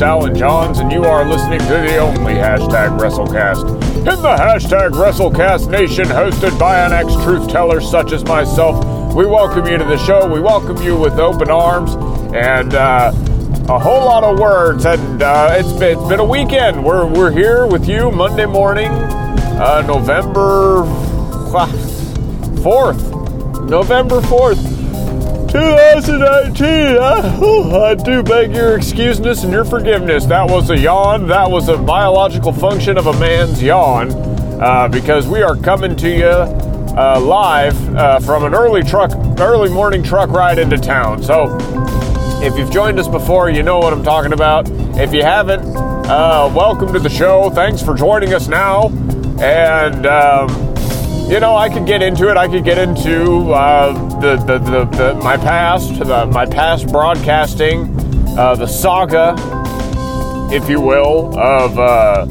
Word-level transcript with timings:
host, 0.00 0.02
Alan 0.02 0.34
Johns, 0.34 0.78
and 0.78 0.90
you 0.90 1.04
are 1.04 1.24
listening 1.26 1.58
to 1.60 1.66
the 1.66 1.98
only 1.98 2.34
hashtag 2.34 2.98
WrestleCast 2.98 3.66
in 3.98 4.04
the 4.04 4.36
hashtag 4.36 4.90
WrestleCast 4.90 5.70
Nation, 5.70 6.06
hosted 6.06 6.58
by 6.58 6.80
an 6.80 6.92
ex 6.92 7.12
truth 7.22 7.50
teller 7.50 7.80
such 7.80 8.12
as 8.12 8.24
myself. 8.24 9.14
We 9.14 9.26
welcome 9.26 9.66
you 9.66 9.76
to 9.76 9.84
the 9.84 9.98
show. 9.98 10.26
We 10.32 10.40
welcome 10.40 10.80
you 10.82 10.96
with 10.96 11.18
open 11.18 11.50
arms 11.50 11.94
and 12.34 12.72
uh, 12.74 13.12
a 13.68 13.78
whole 13.78 14.04
lot 14.04 14.24
of 14.24 14.38
words. 14.38 14.86
And 14.86 15.22
uh, 15.22 15.56
it's, 15.58 15.72
been, 15.72 15.98
it's 15.98 16.08
been 16.08 16.20
a 16.20 16.24
weekend. 16.24 16.82
We're, 16.82 17.06
we're 17.06 17.32
here 17.32 17.66
with 17.66 17.86
you 17.88 18.10
Monday 18.10 18.46
morning, 18.46 18.90
uh, 18.90 19.82
November 19.86 20.84
4th. 22.62 23.68
November 23.68 24.20
4th. 24.20 24.79
2019. 25.50 26.66
I, 26.98 27.38
oh, 27.42 27.84
I 27.84 27.94
do 27.96 28.22
beg 28.22 28.54
your 28.54 28.78
excuseness 28.78 29.42
and 29.42 29.52
your 29.52 29.64
forgiveness. 29.64 30.24
That 30.26 30.48
was 30.48 30.70
a 30.70 30.78
yawn. 30.78 31.26
That 31.26 31.50
was 31.50 31.68
a 31.68 31.76
biological 31.76 32.52
function 32.52 32.96
of 32.96 33.08
a 33.08 33.12
man's 33.18 33.60
yawn. 33.60 34.12
Uh, 34.60 34.86
because 34.86 35.26
we 35.26 35.42
are 35.42 35.56
coming 35.56 35.96
to 35.96 36.08
you 36.08 36.26
uh, 36.26 37.20
live 37.20 37.96
uh, 37.96 38.20
from 38.20 38.44
an 38.44 38.54
early 38.54 38.84
truck, 38.84 39.10
early 39.40 39.70
morning 39.70 40.04
truck 40.04 40.30
ride 40.30 40.60
into 40.60 40.78
town. 40.78 41.20
So, 41.20 41.58
if 42.40 42.56
you've 42.56 42.70
joined 42.70 43.00
us 43.00 43.08
before, 43.08 43.50
you 43.50 43.64
know 43.64 43.78
what 43.78 43.92
I'm 43.92 44.04
talking 44.04 44.32
about. 44.32 44.68
If 45.00 45.12
you 45.12 45.24
haven't, 45.24 45.62
uh, 45.76 46.48
welcome 46.54 46.92
to 46.92 47.00
the 47.00 47.10
show. 47.10 47.50
Thanks 47.50 47.82
for 47.82 47.94
joining 47.94 48.34
us 48.34 48.46
now. 48.46 48.88
And 49.40 50.06
um, 50.06 50.69
you 51.30 51.38
know, 51.38 51.54
I 51.56 51.68
could 51.68 51.86
get 51.86 52.02
into 52.02 52.28
it. 52.28 52.36
I 52.36 52.48
could 52.48 52.64
get 52.64 52.76
into 52.76 53.52
uh, 53.52 53.92
the, 54.20 54.36
the, 54.36 54.58
the, 54.58 54.84
the, 54.84 55.14
my 55.22 55.36
past, 55.36 55.96
the, 56.00 56.26
my 56.26 56.44
past 56.44 56.88
broadcasting, 56.88 57.84
uh, 58.36 58.56
the 58.56 58.66
saga, 58.66 59.36
if 60.52 60.68
you 60.68 60.80
will, 60.80 61.38
of 61.38 61.78
uh, 61.78 62.26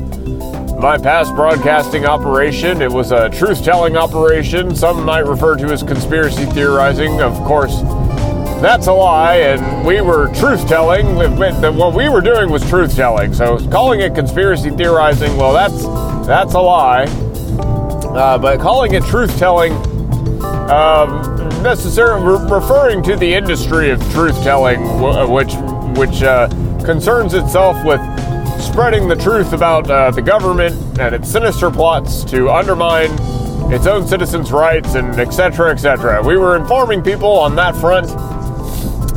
my 0.81 0.97
past 0.97 1.33
broadcasting 1.33 2.06
operation. 2.06 2.81
It 2.81 2.91
was 2.91 3.14
a 3.14 3.30
truth-telling 3.30 3.95
operation. 3.95 4.75
Some 4.75 5.06
might 5.06 5.25
refer 5.25 5.56
to 5.56 5.66
as 5.67 5.81
conspiracy 5.81 6.44
theorizing. 6.47 7.22
Of 7.22 7.36
course, 7.45 7.80
that's 8.61 8.88
a 8.88 8.94
lie, 8.94 9.36
and 9.36 9.88
we 9.88 10.02
were 10.02 10.28
truth-telling. 10.36 11.16
That 11.61 11.73
what 11.73 11.95
we 11.95 12.09
were 12.09 12.19
doing 12.19 12.50
was 12.50 12.67
truth-telling. 12.67 13.34
So 13.34 13.66
calling 13.69 14.02
it 14.02 14.13
conspiracy 14.13 14.72
theorizing, 14.72 15.38
well, 15.38 15.53
that's 15.53 15.84
that's 16.28 16.53
a 16.53 16.59
lie. 16.59 17.28
Uh, 18.15 18.38
but 18.38 18.59
calling 18.59 18.93
it 18.93 19.03
truth 19.05 19.38
telling, 19.38 19.71
um, 20.69 21.21
necessarily 21.63 22.23
re- 22.25 22.49
referring 22.51 23.03
to 23.03 23.16
the 23.16 23.33
industry 23.33 23.91
of 23.91 23.99
truth 24.11 24.41
telling, 24.43 24.81
w- 24.81 25.31
which 25.31 25.53
which 25.97 26.23
uh, 26.23 26.47
concerns 26.85 27.34
itself 27.34 27.84
with 27.85 28.00
spreading 28.61 29.07
the 29.07 29.16
truth 29.16 29.53
about 29.53 29.89
uh, 29.89 30.11
the 30.11 30.22
government 30.22 30.75
and 31.00 31.13
its 31.16 31.29
sinister 31.29 31.69
plots 31.72 32.23
to 32.25 32.50
undermine 32.50 33.09
its 33.72 33.85
own 33.85 34.07
citizens' 34.07 34.51
rights 34.51 34.95
and 34.95 35.19
etc. 35.19 35.72
etc. 35.72 36.22
We 36.23 36.38
were 36.38 36.55
informing 36.55 37.01
people 37.03 37.29
on 37.29 37.55
that 37.55 37.75
front. 37.75 38.07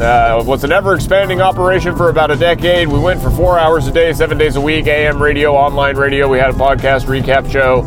Uh, 0.01 0.39
it 0.43 0.47
was 0.47 0.65
an 0.65 0.73
ever 0.73 0.95
expanding 0.95 1.41
operation 1.41 1.95
for 1.97 2.09
about 2.09 2.31
a 2.31 2.37
decade. 2.37 2.89
We 2.89 2.99
went 2.99 3.23
for 3.23 3.31
four 3.31 3.59
hours 3.59 3.87
a 3.87 3.93
day, 3.93 4.13
seven 4.13 4.37
days 4.37 4.57
a 4.57 4.61
week, 4.61 4.87
AM 4.87 5.23
radio, 5.23 5.55
online 5.55 5.97
radio. 5.97 6.29
We 6.29 6.39
had 6.39 6.51
a 6.51 6.55
podcast 6.55 7.05
recap 7.07 7.51
show. 7.51 7.83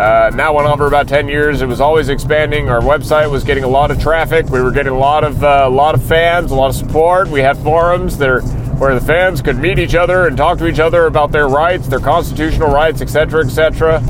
Uh, 0.00 0.30
now 0.34 0.54
went 0.54 0.66
on 0.66 0.78
for 0.78 0.86
about 0.86 1.06
10 1.06 1.28
years. 1.28 1.60
It 1.60 1.66
was 1.66 1.78
always 1.78 2.08
expanding. 2.08 2.70
Our 2.70 2.80
website 2.80 3.30
was 3.30 3.44
getting 3.44 3.64
a 3.64 3.68
lot 3.68 3.90
of 3.90 4.00
traffic. 4.00 4.48
We 4.48 4.62
were 4.62 4.70
getting 4.70 4.94
a 4.94 4.98
lot 4.98 5.24
of 5.24 5.44
uh, 5.44 5.64
a 5.66 5.68
lot 5.68 5.94
of 5.94 6.02
fans, 6.02 6.52
a 6.52 6.54
lot 6.54 6.70
of 6.70 6.74
support. 6.76 7.28
We 7.28 7.40
had 7.40 7.58
forums 7.58 8.16
there 8.16 8.40
where 8.80 8.98
the 8.98 9.04
fans 9.04 9.42
could 9.42 9.58
meet 9.58 9.78
each 9.78 9.94
other 9.94 10.26
and 10.26 10.38
talk 10.38 10.56
to 10.60 10.66
each 10.66 10.78
other 10.78 11.04
about 11.04 11.32
their 11.32 11.48
rights, 11.48 11.86
their 11.86 12.00
constitutional 12.00 12.72
rights, 12.72 13.02
etc., 13.02 13.44
etc. 13.44 14.02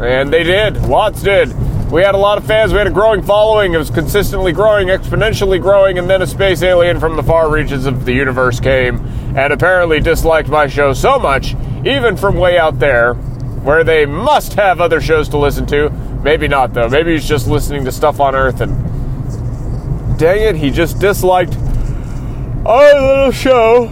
And 0.00 0.32
they 0.32 0.42
did. 0.42 0.78
Lots 0.86 1.20
did. 1.20 1.52
We 1.92 2.00
had 2.00 2.14
a 2.14 2.18
lot 2.18 2.38
of 2.38 2.46
fans. 2.46 2.72
We 2.72 2.78
had 2.78 2.86
a 2.86 2.90
growing 2.90 3.20
following. 3.20 3.74
It 3.74 3.78
was 3.78 3.90
consistently 3.90 4.52
growing, 4.52 4.88
exponentially 4.88 5.60
growing, 5.60 5.98
and 5.98 6.08
then 6.08 6.22
a 6.22 6.26
space 6.26 6.62
alien 6.62 6.98
from 6.98 7.16
the 7.16 7.22
far 7.22 7.50
reaches 7.50 7.84
of 7.84 8.06
the 8.06 8.14
universe 8.14 8.58
came 8.58 9.04
and 9.36 9.52
apparently 9.52 10.00
disliked 10.00 10.48
my 10.48 10.66
show 10.66 10.94
so 10.94 11.18
much, 11.18 11.54
even 11.84 12.16
from 12.16 12.38
way 12.38 12.56
out 12.56 12.78
there, 12.78 13.18
where 13.62 13.84
they 13.84 14.06
must 14.06 14.54
have 14.54 14.80
other 14.80 15.00
shows 15.00 15.28
to 15.30 15.38
listen 15.38 15.66
to. 15.66 15.90
Maybe 16.22 16.48
not, 16.48 16.74
though. 16.74 16.88
Maybe 16.88 17.12
he's 17.12 17.28
just 17.28 17.46
listening 17.46 17.84
to 17.84 17.92
stuff 17.92 18.20
on 18.20 18.34
Earth 18.34 18.60
and. 18.60 18.88
Dang 20.18 20.42
it, 20.42 20.56
he 20.56 20.70
just 20.70 20.98
disliked 20.98 21.56
our 22.66 23.00
little 23.00 23.32
show, 23.32 23.88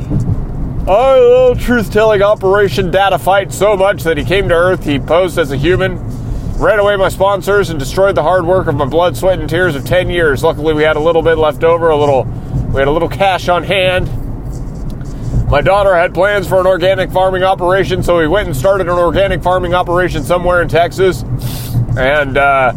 our 0.86 1.18
little 1.18 1.56
truth 1.56 1.90
telling 1.90 2.20
operation 2.20 2.90
data 2.90 3.18
fight 3.18 3.50
so 3.50 3.78
much 3.78 4.02
that 4.02 4.18
he 4.18 4.24
came 4.24 4.46
to 4.50 4.54
Earth, 4.54 4.84
he 4.84 4.98
posed 4.98 5.38
as 5.38 5.50
a 5.52 5.56
human, 5.56 5.96
ran 6.58 6.78
away 6.78 6.96
my 6.96 7.08
sponsors, 7.08 7.70
and 7.70 7.78
destroyed 7.78 8.14
the 8.14 8.22
hard 8.22 8.44
work 8.44 8.66
of 8.66 8.74
my 8.74 8.84
blood, 8.84 9.16
sweat, 9.16 9.38
and 9.38 9.48
tears 9.48 9.74
of 9.74 9.86
10 9.86 10.10
years. 10.10 10.44
Luckily, 10.44 10.74
we 10.74 10.82
had 10.82 10.96
a 10.96 11.00
little 11.00 11.22
bit 11.22 11.38
left 11.38 11.64
over, 11.64 11.88
a 11.88 11.96
little. 11.96 12.24
We 12.24 12.80
had 12.80 12.88
a 12.88 12.92
little 12.92 13.08
cash 13.08 13.48
on 13.48 13.64
hand 13.64 14.06
my 15.50 15.62
daughter 15.62 15.94
had 15.94 16.12
plans 16.12 16.46
for 16.46 16.60
an 16.60 16.66
organic 16.66 17.10
farming 17.10 17.42
operation, 17.42 18.02
so 18.02 18.18
we 18.18 18.28
went 18.28 18.46
and 18.48 18.56
started 18.56 18.86
an 18.86 18.98
organic 18.98 19.42
farming 19.42 19.72
operation 19.72 20.22
somewhere 20.22 20.60
in 20.60 20.68
Texas. 20.68 21.22
And 21.96 22.36
uh, 22.36 22.72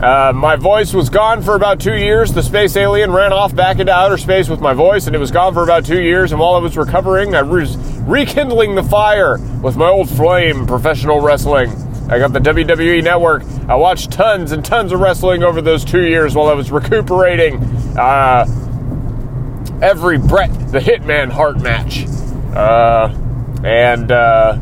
uh, 0.00 0.32
my 0.34 0.56
voice 0.56 0.94
was 0.94 1.10
gone 1.10 1.42
for 1.42 1.56
about 1.56 1.78
two 1.78 1.94
years. 1.94 2.32
The 2.32 2.42
space 2.42 2.74
alien 2.76 3.12
ran 3.12 3.34
off 3.34 3.54
back 3.54 3.80
into 3.80 3.92
outer 3.92 4.16
space 4.16 4.48
with 4.48 4.60
my 4.60 4.72
voice, 4.72 5.06
and 5.06 5.14
it 5.14 5.18
was 5.18 5.30
gone 5.30 5.52
for 5.52 5.62
about 5.62 5.84
two 5.84 6.00
years. 6.00 6.32
And 6.32 6.40
while 6.40 6.54
I 6.54 6.58
was 6.58 6.76
recovering, 6.78 7.34
I 7.34 7.42
was 7.42 7.76
rekindling 8.00 8.76
the 8.76 8.82
fire 8.82 9.36
with 9.62 9.76
my 9.76 9.88
old 9.88 10.08
flame, 10.08 10.66
professional 10.66 11.20
wrestling. 11.20 11.70
I 12.08 12.18
got 12.18 12.32
the 12.32 12.40
WWE 12.40 13.04
network. 13.04 13.42
I 13.68 13.74
watched 13.74 14.10
tons 14.10 14.52
and 14.52 14.64
tons 14.64 14.92
of 14.92 15.00
wrestling 15.00 15.42
over 15.42 15.60
those 15.60 15.84
two 15.84 16.06
years 16.06 16.34
while 16.34 16.48
I 16.48 16.54
was 16.54 16.70
recuperating. 16.70 17.62
Uh, 17.98 18.46
every 19.82 20.18
Bret 20.18 20.50
the 20.72 20.78
Hitman 20.78 21.30
Hart 21.30 21.60
match. 21.60 22.06
Uh, 22.54 23.14
and, 23.64 24.10
uh, 24.10 24.58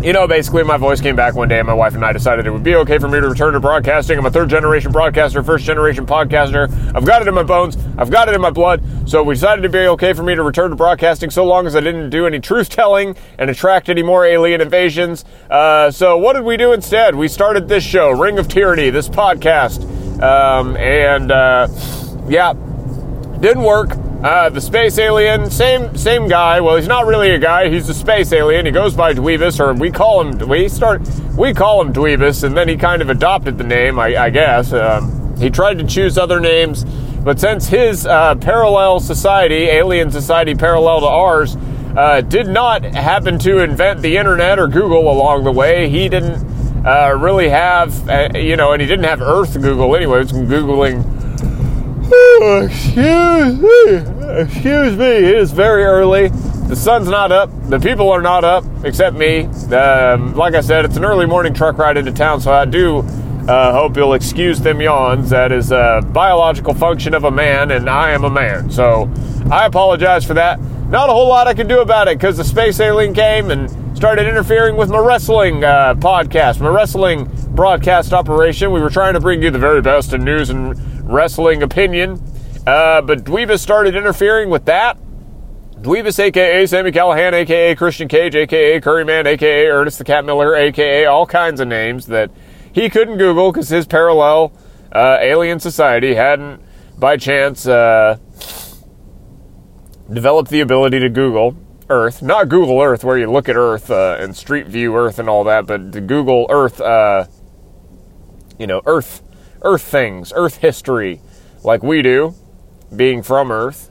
you 0.00 0.12
know, 0.12 0.28
basically, 0.28 0.62
my 0.62 0.76
voice 0.76 1.00
came 1.00 1.16
back 1.16 1.34
one 1.34 1.48
day, 1.48 1.58
and 1.58 1.66
my 1.66 1.72
wife 1.72 1.94
and 1.94 2.04
I 2.04 2.12
decided 2.12 2.46
it 2.46 2.50
would 2.50 2.62
be 2.62 2.76
okay 2.76 2.98
for 2.98 3.08
me 3.08 3.18
to 3.18 3.28
return 3.28 3.54
to 3.54 3.60
broadcasting. 3.60 4.18
I'm 4.18 4.26
a 4.26 4.30
third 4.30 4.50
generation 4.50 4.92
broadcaster, 4.92 5.42
first 5.42 5.64
generation 5.64 6.04
podcaster. 6.04 6.70
I've 6.94 7.06
got 7.06 7.22
it 7.22 7.28
in 7.28 7.34
my 7.34 7.42
bones, 7.42 7.78
I've 7.96 8.10
got 8.10 8.28
it 8.28 8.34
in 8.34 8.40
my 8.40 8.50
blood. 8.50 8.82
So 9.08 9.22
we 9.22 9.34
decided 9.34 9.62
to 9.62 9.68
be 9.68 9.78
okay 9.78 10.12
for 10.12 10.22
me 10.22 10.34
to 10.34 10.42
return 10.42 10.70
to 10.70 10.76
broadcasting 10.76 11.30
so 11.30 11.44
long 11.44 11.66
as 11.66 11.74
I 11.74 11.80
didn't 11.80 12.10
do 12.10 12.26
any 12.26 12.40
truth 12.40 12.68
telling 12.68 13.16
and 13.38 13.48
attract 13.48 13.88
any 13.88 14.02
more 14.02 14.24
alien 14.26 14.60
invasions. 14.60 15.24
Uh, 15.48 15.90
so 15.90 16.18
what 16.18 16.34
did 16.34 16.44
we 16.44 16.56
do 16.56 16.72
instead? 16.72 17.14
We 17.14 17.28
started 17.28 17.66
this 17.68 17.82
show, 17.82 18.10
Ring 18.10 18.38
of 18.38 18.48
Tyranny, 18.48 18.90
this 18.90 19.08
podcast. 19.08 19.82
Um, 20.22 20.76
and, 20.76 21.32
uh, 21.32 21.68
yeah, 22.28 22.52
didn't 23.40 23.62
work. 23.62 23.90
Uh, 24.22 24.48
the 24.48 24.60
space 24.60 24.98
alien, 24.98 25.50
same 25.50 25.96
same 25.96 26.26
guy. 26.26 26.60
Well, 26.60 26.76
he's 26.76 26.88
not 26.88 27.06
really 27.06 27.30
a 27.30 27.38
guy. 27.38 27.68
He's 27.68 27.88
a 27.88 27.94
space 27.94 28.32
alien. 28.32 28.66
He 28.66 28.72
goes 28.72 28.94
by 28.94 29.12
Dweebus, 29.12 29.60
or 29.60 29.74
we 29.74 29.90
call 29.90 30.22
him. 30.22 30.48
We 30.48 30.68
start. 30.68 31.02
We 31.36 31.52
call 31.52 31.82
him 31.82 31.92
Dweebus, 31.92 32.42
and 32.44 32.56
then 32.56 32.68
he 32.68 32.76
kind 32.76 33.02
of 33.02 33.10
adopted 33.10 33.58
the 33.58 33.64
name, 33.64 33.98
I, 33.98 34.16
I 34.16 34.30
guess. 34.30 34.72
Um, 34.72 35.36
he 35.36 35.50
tried 35.50 35.78
to 35.78 35.86
choose 35.86 36.16
other 36.16 36.40
names, 36.40 36.84
but 37.22 37.38
since 37.38 37.68
his 37.68 38.06
uh, 38.06 38.36
parallel 38.36 39.00
society, 39.00 39.64
alien 39.64 40.10
society 40.10 40.54
parallel 40.54 41.00
to 41.00 41.06
ours, 41.06 41.56
uh, 41.96 42.20
did 42.22 42.46
not 42.46 42.84
happen 42.84 43.38
to 43.40 43.58
invent 43.58 44.00
the 44.02 44.16
internet 44.16 44.58
or 44.58 44.66
Google 44.68 45.10
along 45.10 45.44
the 45.44 45.52
way, 45.52 45.88
he 45.88 46.08
didn't 46.08 46.44
uh, 46.86 47.16
really 47.18 47.48
have, 47.48 48.08
uh, 48.08 48.30
you 48.34 48.56
know, 48.56 48.72
and 48.72 48.80
he 48.80 48.86
didn't 48.86 49.06
have 49.06 49.20
Earth 49.20 49.60
Google 49.60 49.96
anyway. 49.96 50.18
Was 50.18 50.32
googling 50.32 51.15
excuse 52.64 53.60
me. 53.60 54.40
Excuse 54.40 54.96
me. 54.96 55.06
It 55.06 55.34
is 55.36 55.52
very 55.52 55.84
early. 55.84 56.28
The 56.68 56.76
sun's 56.76 57.08
not 57.08 57.30
up. 57.32 57.50
The 57.68 57.78
people 57.78 58.10
are 58.10 58.22
not 58.22 58.44
up, 58.44 58.64
except 58.84 59.16
me. 59.16 59.44
Um, 59.74 60.34
like 60.34 60.54
I 60.54 60.60
said, 60.60 60.84
it's 60.84 60.96
an 60.96 61.04
early 61.04 61.26
morning 61.26 61.54
truck 61.54 61.78
ride 61.78 61.96
into 61.96 62.12
town, 62.12 62.40
so 62.40 62.52
I 62.52 62.64
do 62.64 62.98
uh, 63.48 63.72
hope 63.72 63.96
you'll 63.96 64.14
excuse 64.14 64.58
them 64.58 64.80
yawns. 64.80 65.30
That 65.30 65.52
is 65.52 65.70
a 65.70 66.02
biological 66.12 66.74
function 66.74 67.14
of 67.14 67.24
a 67.24 67.30
man, 67.30 67.70
and 67.70 67.88
I 67.88 68.10
am 68.10 68.24
a 68.24 68.30
man. 68.30 68.70
So 68.70 69.08
I 69.50 69.66
apologize 69.66 70.24
for 70.24 70.34
that. 70.34 70.60
Not 70.88 71.08
a 71.08 71.12
whole 71.12 71.28
lot 71.28 71.46
I 71.46 71.54
can 71.54 71.68
do 71.68 71.80
about 71.80 72.08
it 72.08 72.18
because 72.18 72.36
the 72.36 72.44
space 72.44 72.80
alien 72.80 73.14
came 73.14 73.50
and 73.50 73.70
started 73.96 74.26
interfering 74.26 74.76
with 74.76 74.90
my 74.90 74.98
wrestling 74.98 75.64
uh, 75.64 75.94
podcast, 75.94 76.60
my 76.60 76.68
wrestling 76.68 77.30
broadcast 77.54 78.12
operation. 78.12 78.70
We 78.72 78.80
were 78.80 78.90
trying 78.90 79.14
to 79.14 79.20
bring 79.20 79.42
you 79.42 79.50
the 79.50 79.58
very 79.58 79.80
best 79.82 80.12
in 80.12 80.24
news 80.24 80.50
and 80.50 80.76
wrestling 81.06 81.62
opinion. 81.62 82.22
Uh, 82.66 83.00
but 83.00 83.24
Dweebus 83.24 83.60
started 83.60 83.94
interfering 83.94 84.50
with 84.50 84.64
that. 84.66 84.98
Dweebus, 85.80 86.18
aka 86.18 86.66
Sammy 86.66 86.90
Callahan, 86.90 87.34
aka 87.34 87.74
Christian 87.74 88.08
Cage, 88.08 88.34
aka 88.34 88.80
Curryman, 88.80 89.26
aka 89.26 89.68
Ernest 89.68 89.98
the 89.98 90.04
Cat 90.04 90.24
Miller, 90.24 90.54
aka 90.54 91.04
all 91.04 91.26
kinds 91.26 91.60
of 91.60 91.68
names 91.68 92.06
that 92.06 92.30
he 92.72 92.90
couldn't 92.90 93.18
Google 93.18 93.52
because 93.52 93.68
his 93.68 93.86
parallel 93.86 94.52
uh, 94.92 95.18
alien 95.20 95.60
society 95.60 96.14
hadn't, 96.14 96.60
by 96.98 97.16
chance, 97.16 97.66
uh, 97.66 98.18
developed 100.12 100.50
the 100.50 100.60
ability 100.60 100.98
to 101.00 101.08
Google 101.08 101.56
Earth, 101.88 102.22
not 102.22 102.48
Google 102.48 102.80
Earth 102.80 103.04
where 103.04 103.18
you 103.18 103.30
look 103.30 103.48
at 103.48 103.56
Earth 103.56 103.90
uh, 103.90 104.16
and 104.18 104.34
Street 104.34 104.66
View 104.66 104.96
Earth 104.96 105.18
and 105.18 105.28
all 105.28 105.44
that, 105.44 105.66
but 105.66 105.92
to 105.92 106.00
Google 106.00 106.46
Earth, 106.50 106.80
uh, 106.80 107.26
you 108.58 108.66
know, 108.66 108.82
Earth, 108.86 109.22
Earth 109.66 109.82
things, 109.82 110.32
Earth 110.34 110.58
history, 110.58 111.20
like 111.64 111.82
we 111.82 112.00
do, 112.00 112.34
being 112.94 113.22
from 113.22 113.50
Earth. 113.50 113.90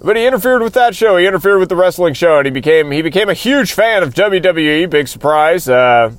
But 0.00 0.16
he 0.16 0.24
interfered 0.24 0.62
with 0.62 0.74
that 0.74 0.94
show. 0.94 1.16
He 1.16 1.26
interfered 1.26 1.58
with 1.58 1.68
the 1.68 1.76
wrestling 1.76 2.14
show, 2.14 2.38
and 2.38 2.46
he 2.46 2.52
became 2.52 2.92
he 2.92 3.02
became 3.02 3.28
a 3.28 3.34
huge 3.34 3.72
fan 3.72 4.02
of 4.02 4.14
WWE. 4.14 4.88
Big 4.88 5.08
surprise. 5.08 5.68
Uh, 5.68 6.12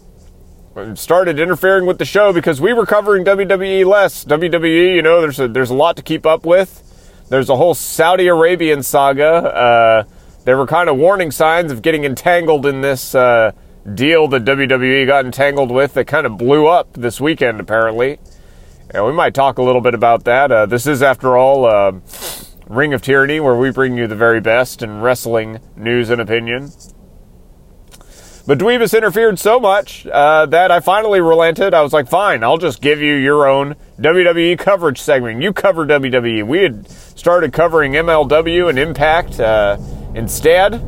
started 0.96 1.40
interfering 1.40 1.86
with 1.86 1.98
the 1.98 2.06
show 2.06 2.34
because 2.34 2.60
we 2.60 2.74
were 2.74 2.86
covering 2.86 3.24
WWE 3.24 3.86
less. 3.86 4.26
WWE, 4.26 4.96
you 4.96 5.02
know, 5.02 5.22
there's 5.22 5.40
a, 5.40 5.48
there's 5.48 5.70
a 5.70 5.74
lot 5.74 5.96
to 5.96 6.04
keep 6.04 6.26
up 6.26 6.46
with. 6.46 6.84
There's 7.30 7.50
a 7.50 7.56
whole 7.56 7.74
Saudi 7.74 8.28
Arabian 8.28 8.84
saga. 8.84 9.26
Uh, 9.26 10.04
there 10.44 10.58
were 10.58 10.68
kind 10.68 10.90
of 10.90 10.98
warning 10.98 11.32
signs 11.32 11.72
of 11.72 11.82
getting 11.82 12.04
entangled 12.04 12.66
in 12.66 12.82
this 12.82 13.16
uh, 13.16 13.52
deal 13.94 14.28
that 14.28 14.44
WWE 14.46 15.08
got 15.08 15.26
entangled 15.26 15.72
with 15.72 15.94
that 15.94 16.06
kind 16.08 16.26
of 16.26 16.38
blew 16.38 16.68
up 16.68 16.94
this 16.94 17.22
weekend, 17.22 17.60
apparently. 17.60 18.20
And 18.90 19.06
we 19.06 19.12
might 19.12 19.34
talk 19.34 19.58
a 19.58 19.64
little 19.64 19.82
bit 19.82 19.94
about 19.94 20.24
that. 20.26 20.52
Uh, 20.52 20.66
this 20.66 20.88
is, 20.88 21.02
after 21.02 21.38
all, 21.38 21.66
uh, 21.66 21.94
Ring 22.68 22.94
of 22.94 23.02
Tyranny, 23.02 23.40
where 23.40 23.56
we 23.56 23.72
bring 23.72 23.98
you 23.98 24.08
the 24.08 24.16
very 24.16 24.42
best 24.42 24.82
in 24.82 25.02
wrestling 25.02 25.60
news 25.76 26.10
and 26.10 26.22
opinion. 26.22 26.72
But 28.46 28.60
Dweebus 28.60 28.96
interfered 28.96 29.40
so 29.40 29.60
much 29.60 30.08
uh, 30.08 30.46
that 30.46 30.72
I 30.72 30.80
finally 30.80 31.20
relented. 31.20 31.74
I 31.74 31.82
was 31.82 31.92
like, 31.92 32.08
fine, 32.08 32.46
I'll 32.46 32.58
just 32.58 32.82
give 32.82 33.02
you 33.02 33.14
your 33.14 33.46
own 33.46 33.76
WWE 34.00 34.58
coverage 34.58 35.02
segment. 35.02 35.42
You 35.42 35.52
cover 35.52 35.86
WWE. 35.86 36.48
We 36.48 36.60
had 36.60 36.90
started 36.90 37.52
covering 37.52 37.92
MLW 37.92 38.70
and 38.70 38.80
Impact 38.80 39.42
uh, 39.42 39.78
instead. 40.16 40.82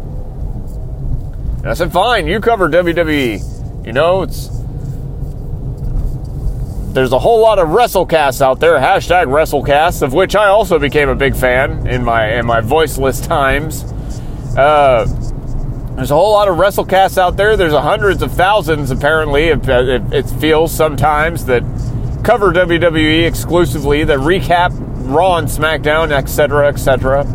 And 1.60 1.68
I 1.68 1.74
said, 1.74 1.92
fine, 1.92 2.26
you 2.26 2.40
cover 2.40 2.70
WWE. 2.70 3.86
You 3.86 3.94
know, 3.94 4.22
it's. 4.22 4.50
There's 6.94 7.12
a 7.12 7.20
whole 7.20 7.42
lot 7.42 7.60
of 7.60 7.68
WrestleCasts 7.68 8.42
out 8.42 8.60
there, 8.60 8.80
hashtag 8.80 9.28
WrestleCasts, 9.28 10.02
of 10.02 10.14
which 10.14 10.36
I 10.36 10.48
also 10.48 10.80
became 10.80 11.08
a 11.08 11.16
big 11.16 11.36
fan 11.36 11.86
in 11.86 12.04
my 12.04 12.34
in 12.34 12.46
my 12.46 12.62
voiceless 12.62 13.22
times. 13.22 13.84
Uh, 14.58 15.06
there's 15.96 16.12
a 16.12 16.16
whole 16.16 16.32
lot 16.32 16.48
of 16.48 16.56
WrestleCasts 16.56 17.18
out 17.18 17.36
there. 17.36 17.58
There's 17.58 17.74
hundreds 17.74 18.22
of 18.22 18.32
thousands, 18.32 18.90
apparently, 18.90 19.50
it, 19.50 19.68
it, 19.68 20.14
it 20.14 20.30
feels 20.40 20.74
sometimes, 20.74 21.46
that 21.46 21.62
cover 22.24 22.54
WWE 22.54 23.28
exclusively, 23.28 24.06
that 24.06 24.20
recap 24.20 24.72
Raw 25.14 25.38
and 25.38 25.48
SmackDown, 25.48 26.12
etc., 26.12 26.70
etc. 26.70 27.26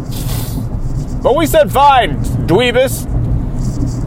But 1.23 1.37
we 1.37 1.47
said, 1.47 1.71
fine, 1.71 2.17
Dweebus, 2.47 3.05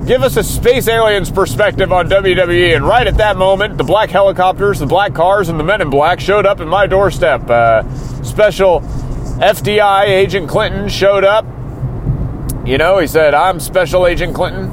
give 0.07 0.23
us 0.23 0.37
a 0.37 0.43
space 0.43 0.87
aliens 0.87 1.29
perspective 1.29 1.91
on 1.91 2.09
WWE. 2.09 2.75
And 2.75 2.85
right 2.85 3.05
at 3.05 3.17
that 3.17 3.37
moment, 3.37 3.77
the 3.77 3.83
black 3.83 4.09
helicopters, 4.09 4.79
the 4.79 4.85
black 4.85 5.13
cars, 5.13 5.49
and 5.49 5.59
the 5.59 5.63
men 5.63 5.81
in 5.81 5.89
black 5.89 6.19
showed 6.19 6.45
up 6.45 6.59
at 6.61 6.67
my 6.67 6.87
doorstep. 6.87 7.49
Uh, 7.49 7.83
special 8.23 8.81
FDI 8.81 10.05
agent 10.05 10.49
Clinton 10.49 10.89
showed 10.89 11.23
up 11.23 11.45
you 12.67 12.77
know, 12.77 12.97
he 12.97 13.07
said, 13.07 13.33
I'm 13.33 13.61
Special 13.61 14.05
Agent 14.05 14.35
Clinton, 14.35 14.69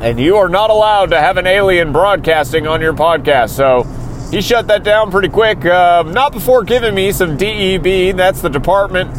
and 0.00 0.18
you 0.18 0.38
are 0.38 0.48
not 0.48 0.70
allowed 0.70 1.10
to 1.10 1.20
have 1.20 1.36
an 1.36 1.46
alien 1.46 1.92
broadcasting 1.92 2.66
on 2.66 2.80
your 2.80 2.94
podcast. 2.94 3.50
So 3.50 3.82
he 4.30 4.40
shut 4.40 4.66
that 4.68 4.82
down 4.82 5.10
pretty 5.10 5.28
quick. 5.28 5.62
Uh, 5.66 6.04
not 6.06 6.32
before 6.32 6.64
giving 6.64 6.94
me 6.94 7.12
some 7.12 7.36
DEB. 7.36 8.16
That's 8.16 8.40
the 8.40 8.48
Department 8.48 9.10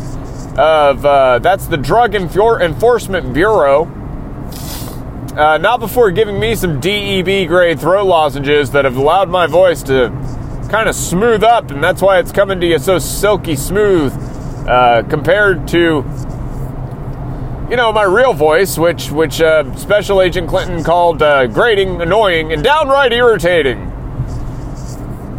of, 0.58 1.06
uh, 1.06 1.38
that's 1.38 1.68
the 1.68 1.78
Drug 1.78 2.16
Enforcement 2.16 3.32
Bureau. 3.32 3.86
Uh, 5.38 5.58
not 5.58 5.80
before 5.80 6.12
giving 6.12 6.40
me 6.40 6.56
some 6.56 6.80
DEB 6.80 7.48
grade 7.48 7.80
throat 7.80 8.06
lozenges 8.06 8.72
that 8.72 8.86
have 8.86 8.98
allowed 8.98 9.30
my 9.30 9.48
voice 9.48 9.82
to 9.84 10.10
kind 10.70 10.88
of 10.88 10.96
smooth 10.96 11.44
up, 11.44 11.72
and 11.72 11.84
that's 11.84 12.02
why 12.02 12.20
it's 12.20 12.32
coming 12.32 12.60
to 12.60 12.68
you 12.68 12.78
so 12.78 13.00
silky 13.00 13.56
smooth 13.56 14.14
uh, 14.68 15.04
compared 15.10 15.68
to 15.68 16.04
you 17.70 17.78
know, 17.78 17.92
my 17.92 18.04
real 18.04 18.34
voice, 18.34 18.78
which 18.78 19.10
which 19.10 19.42
uh, 19.42 19.76
Special 19.76 20.22
Agent 20.22 20.48
Clinton 20.48 20.84
called 20.84 21.24
uh, 21.24 21.48
grating, 21.48 22.02
annoying, 22.02 22.54
and 22.54 22.64
downright 22.64 23.12
irritating. 23.14 23.93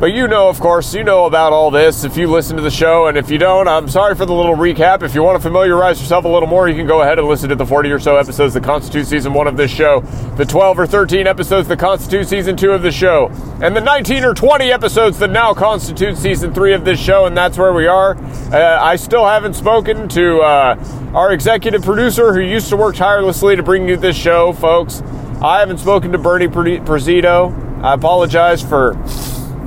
But 0.05 0.13
you 0.13 0.29
know, 0.29 0.51
of 0.51 0.61
course, 0.61 0.93
you 0.93 1.03
know 1.03 1.25
about 1.25 1.55
all 1.55 1.71
this 1.71 2.05
if 2.05 2.19
you 2.19 2.27
listen 2.27 2.59
to 2.59 2.63
the 2.63 2.71
show, 2.71 3.07
and 3.07 3.17
if 3.17 3.31
you 3.31 3.39
don't, 3.39 3.67
I'm 3.67 3.89
sorry 3.89 4.15
for 4.15 4.27
the 4.27 4.35
little 4.35 4.55
recap. 4.55 5.03
If 5.03 5.15
you 5.15 5.23
want 5.23 5.39
to 5.39 5.43
familiarize 5.43 5.99
yourself 5.99 6.27
a 6.27 6.29
little 6.29 6.47
more, 6.47 6.69
you 6.69 6.75
can 6.75 6.87
go 6.87 7.01
ahead 7.01 7.19
and 7.19 7.27
listen 7.27 7.49
to 7.49 7.55
the 7.55 7.65
40 7.65 7.91
or 7.91 7.99
so 7.99 8.17
episodes 8.17 8.53
that 8.53 8.63
constitute 8.63 9.07
season 9.07 9.33
one 9.33 9.47
of 9.47 9.57
this 9.57 9.71
show, 9.71 10.01
the 10.37 10.45
12 10.45 10.81
or 10.81 10.87
13 10.87 11.27
episodes 11.27 11.69
that 11.69 11.79
constitute 11.79 12.29
season 12.29 12.55
two 12.55 12.73
of 12.73 12.83
the 12.83 12.93
show, 12.93 13.31
and 13.63 13.75
the 13.75 13.81
19 13.81 14.25
or 14.25 14.35
20 14.35 14.71
episodes 14.71 15.19
that 15.21 15.31
now 15.31 15.55
constitute 15.55 16.19
season 16.19 16.53
three 16.53 16.75
of 16.75 16.85
this 16.85 17.01
show, 17.01 17.25
and 17.25 17.35
that's 17.35 17.57
where 17.57 17.73
we 17.73 17.87
are. 17.87 18.15
Uh, 18.53 18.79
I 18.83 18.97
still 18.97 19.25
haven't 19.25 19.55
spoken 19.55 20.07
to 20.11 20.41
uh, 20.41 21.13
our 21.15 21.33
executive 21.33 21.83
producer 21.83 22.35
who 22.35 22.41
used 22.41 22.69
to 22.69 22.77
work 22.77 22.95
tirelessly 22.95 23.57
to 23.57 23.63
bring 23.63 23.89
you 23.89 23.97
this 23.97 24.19
show, 24.19 24.53
folks. 24.53 25.01
I 25.41 25.61
haven't 25.61 25.79
spoken 25.79 26.13
to 26.13 26.19
Bernie 26.19 26.49
Prezito. 26.49 27.83
I 27.83 27.95
apologize 27.95 28.61
for 28.61 28.93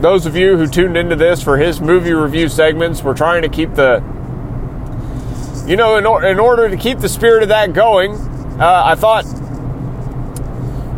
those 0.02 0.26
of 0.26 0.36
you 0.36 0.58
who 0.58 0.68
tuned 0.68 0.98
into 0.98 1.16
this 1.16 1.42
for 1.42 1.58
his 1.58 1.82
movie 1.82 2.14
review 2.14 2.50
segments, 2.50 3.04
we're 3.04 3.16
trying 3.16 3.42
to 3.42 3.50
keep 3.50 3.74
the, 3.74 4.04
you 5.66 5.76
know, 5.76 5.98
in, 5.98 6.06
or, 6.06 6.24
in 6.24 6.40
order 6.40 6.70
to 6.70 6.78
keep 6.78 7.00
the 7.00 7.10
spirit 7.10 7.44
of 7.44 7.50
that 7.50 7.74
going, 7.74 8.16
uh, 8.60 8.84
I 8.86 8.96
thought, 8.96 9.26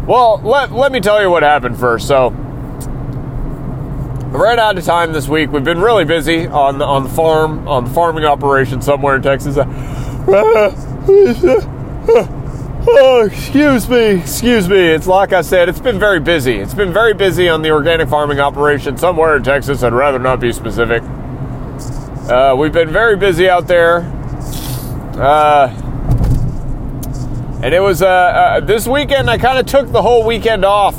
well, 0.08 0.42
let, 0.44 0.72
let 0.72 0.92
me 0.92 1.00
tell 1.00 1.22
you 1.22 1.30
what 1.30 1.44
happened 1.44 1.80
first. 1.80 2.08
So, 2.08 2.30
ran 4.32 4.60
out 4.60 4.78
of 4.78 4.84
time 4.84 5.14
this 5.14 5.28
week. 5.28 5.52
We've 5.52 5.64
been 5.64 5.82
really 5.82 6.06
busy 6.06 6.48
on 6.48 6.78
the, 6.78 6.86
on 6.86 7.04
the 7.04 7.10
farm, 7.10 7.68
on 7.68 7.86
the 7.86 7.92
farming 7.92 8.26
operation 8.26 8.82
somewhere 8.82 9.16
in 9.16 9.22
Texas. 9.22 9.56
Oh, 12.92 13.30
excuse 13.32 13.88
me, 13.88 14.20
excuse 14.20 14.68
me. 14.68 14.80
It's 14.80 15.06
like 15.06 15.32
I 15.32 15.42
said, 15.42 15.70
it's 15.70 15.80
been 15.80 16.00
very 16.00 16.20
busy. 16.20 16.56
It's 16.56 16.74
been 16.74 16.92
very 16.92 17.14
busy 17.14 17.48
on 17.48 17.62
the 17.62 17.70
organic 17.70 18.10
farming 18.10 18.40
operation 18.40 18.98
somewhere 18.98 19.38
in 19.38 19.44
Texas. 19.44 19.84
I'd 19.84 19.94
rather 19.94 20.18
not 20.18 20.40
be 20.40 20.52
specific. 20.52 21.04
Uh, 22.30 22.56
we've 22.58 22.74
been 22.74 22.90
very 22.90 23.16
busy 23.16 23.48
out 23.48 23.68
there. 23.68 24.00
Uh, 25.14 25.70
and 27.62 27.76
it 27.76 27.80
was 27.80 28.02
uh, 28.02 28.08
uh 28.08 28.60
this 28.62 28.88
weekend, 28.88 29.30
I 29.30 29.38
kind 29.38 29.60
of 29.60 29.68
took 29.68 29.92
the 29.92 30.02
whole 30.02 30.26
weekend 30.26 30.66
off. 30.66 30.96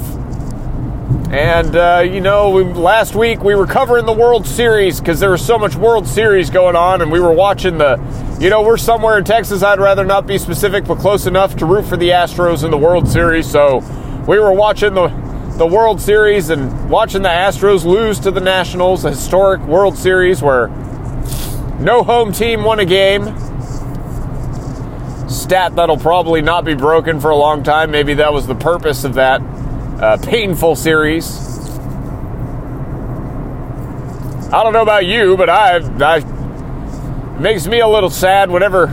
And, 1.32 1.74
uh, 1.74 2.04
you 2.04 2.20
know, 2.20 2.50
we, 2.50 2.62
last 2.62 3.16
week 3.16 3.42
we 3.42 3.56
were 3.56 3.66
covering 3.66 4.06
the 4.06 4.12
World 4.12 4.46
Series 4.46 5.00
because 5.00 5.18
there 5.18 5.30
was 5.30 5.44
so 5.44 5.58
much 5.58 5.74
World 5.74 6.06
Series 6.06 6.50
going 6.50 6.76
on, 6.76 7.02
and 7.02 7.10
we 7.10 7.18
were 7.18 7.32
watching 7.32 7.78
the 7.78 7.96
you 8.40 8.48
know, 8.48 8.62
we're 8.62 8.78
somewhere 8.78 9.18
in 9.18 9.24
Texas. 9.24 9.62
I'd 9.62 9.78
rather 9.78 10.02
not 10.02 10.26
be 10.26 10.38
specific, 10.38 10.86
but 10.86 10.98
close 10.98 11.26
enough 11.26 11.56
to 11.56 11.66
root 11.66 11.84
for 11.84 11.98
the 11.98 12.08
Astros 12.08 12.64
in 12.64 12.70
the 12.70 12.78
World 12.78 13.06
Series. 13.06 13.48
So 13.48 13.80
we 14.26 14.40
were 14.40 14.52
watching 14.52 14.94
the 14.94 15.08
the 15.58 15.66
World 15.66 16.00
Series 16.00 16.48
and 16.48 16.88
watching 16.88 17.20
the 17.20 17.28
Astros 17.28 17.84
lose 17.84 18.18
to 18.20 18.30
the 18.30 18.40
Nationals, 18.40 19.04
a 19.04 19.10
historic 19.10 19.60
World 19.60 19.98
Series 19.98 20.40
where 20.40 20.68
no 21.80 22.02
home 22.02 22.32
team 22.32 22.64
won 22.64 22.80
a 22.80 22.86
game. 22.86 23.24
Stat 25.28 25.76
that'll 25.76 25.98
probably 25.98 26.40
not 26.40 26.64
be 26.64 26.74
broken 26.74 27.20
for 27.20 27.28
a 27.28 27.36
long 27.36 27.62
time. 27.62 27.90
Maybe 27.90 28.14
that 28.14 28.32
was 28.32 28.46
the 28.46 28.54
purpose 28.54 29.04
of 29.04 29.14
that 29.14 29.42
uh, 30.00 30.16
painful 30.16 30.76
series. 30.76 31.38
I 34.50 34.64
don't 34.64 34.72
know 34.72 34.82
about 34.82 35.04
you, 35.04 35.36
but 35.36 35.50
I 35.50 35.76
I 36.00 36.39
makes 37.40 37.66
me 37.66 37.80
a 37.80 37.88
little 37.88 38.10
sad 38.10 38.50
whenever 38.50 38.86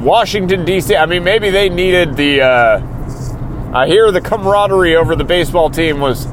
Washington 0.00 0.64
D.C. 0.64 0.94
I 0.94 1.06
mean, 1.06 1.24
maybe 1.24 1.50
they 1.50 1.68
needed 1.68 2.16
the. 2.16 2.42
Uh, 2.42 3.72
I 3.74 3.86
hear 3.86 4.10
the 4.12 4.20
camaraderie 4.20 4.96
over 4.96 5.16
the 5.16 5.24
baseball 5.24 5.68
team 5.68 6.00
was 6.00 6.26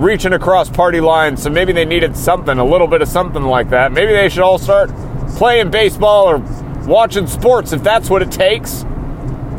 reaching 0.00 0.32
across 0.32 0.70
party 0.70 1.00
lines, 1.00 1.42
so 1.42 1.50
maybe 1.50 1.72
they 1.72 1.84
needed 1.84 2.16
something, 2.16 2.58
a 2.58 2.64
little 2.64 2.86
bit 2.86 3.02
of 3.02 3.08
something 3.08 3.42
like 3.42 3.68
that. 3.70 3.92
Maybe 3.92 4.12
they 4.12 4.28
should 4.30 4.42
all 4.42 4.58
start 4.58 4.90
playing 5.36 5.70
baseball 5.70 6.26
or 6.26 6.38
watching 6.86 7.26
sports 7.26 7.72
if 7.72 7.82
that's 7.82 8.08
what 8.08 8.22
it 8.22 8.32
takes 8.32 8.84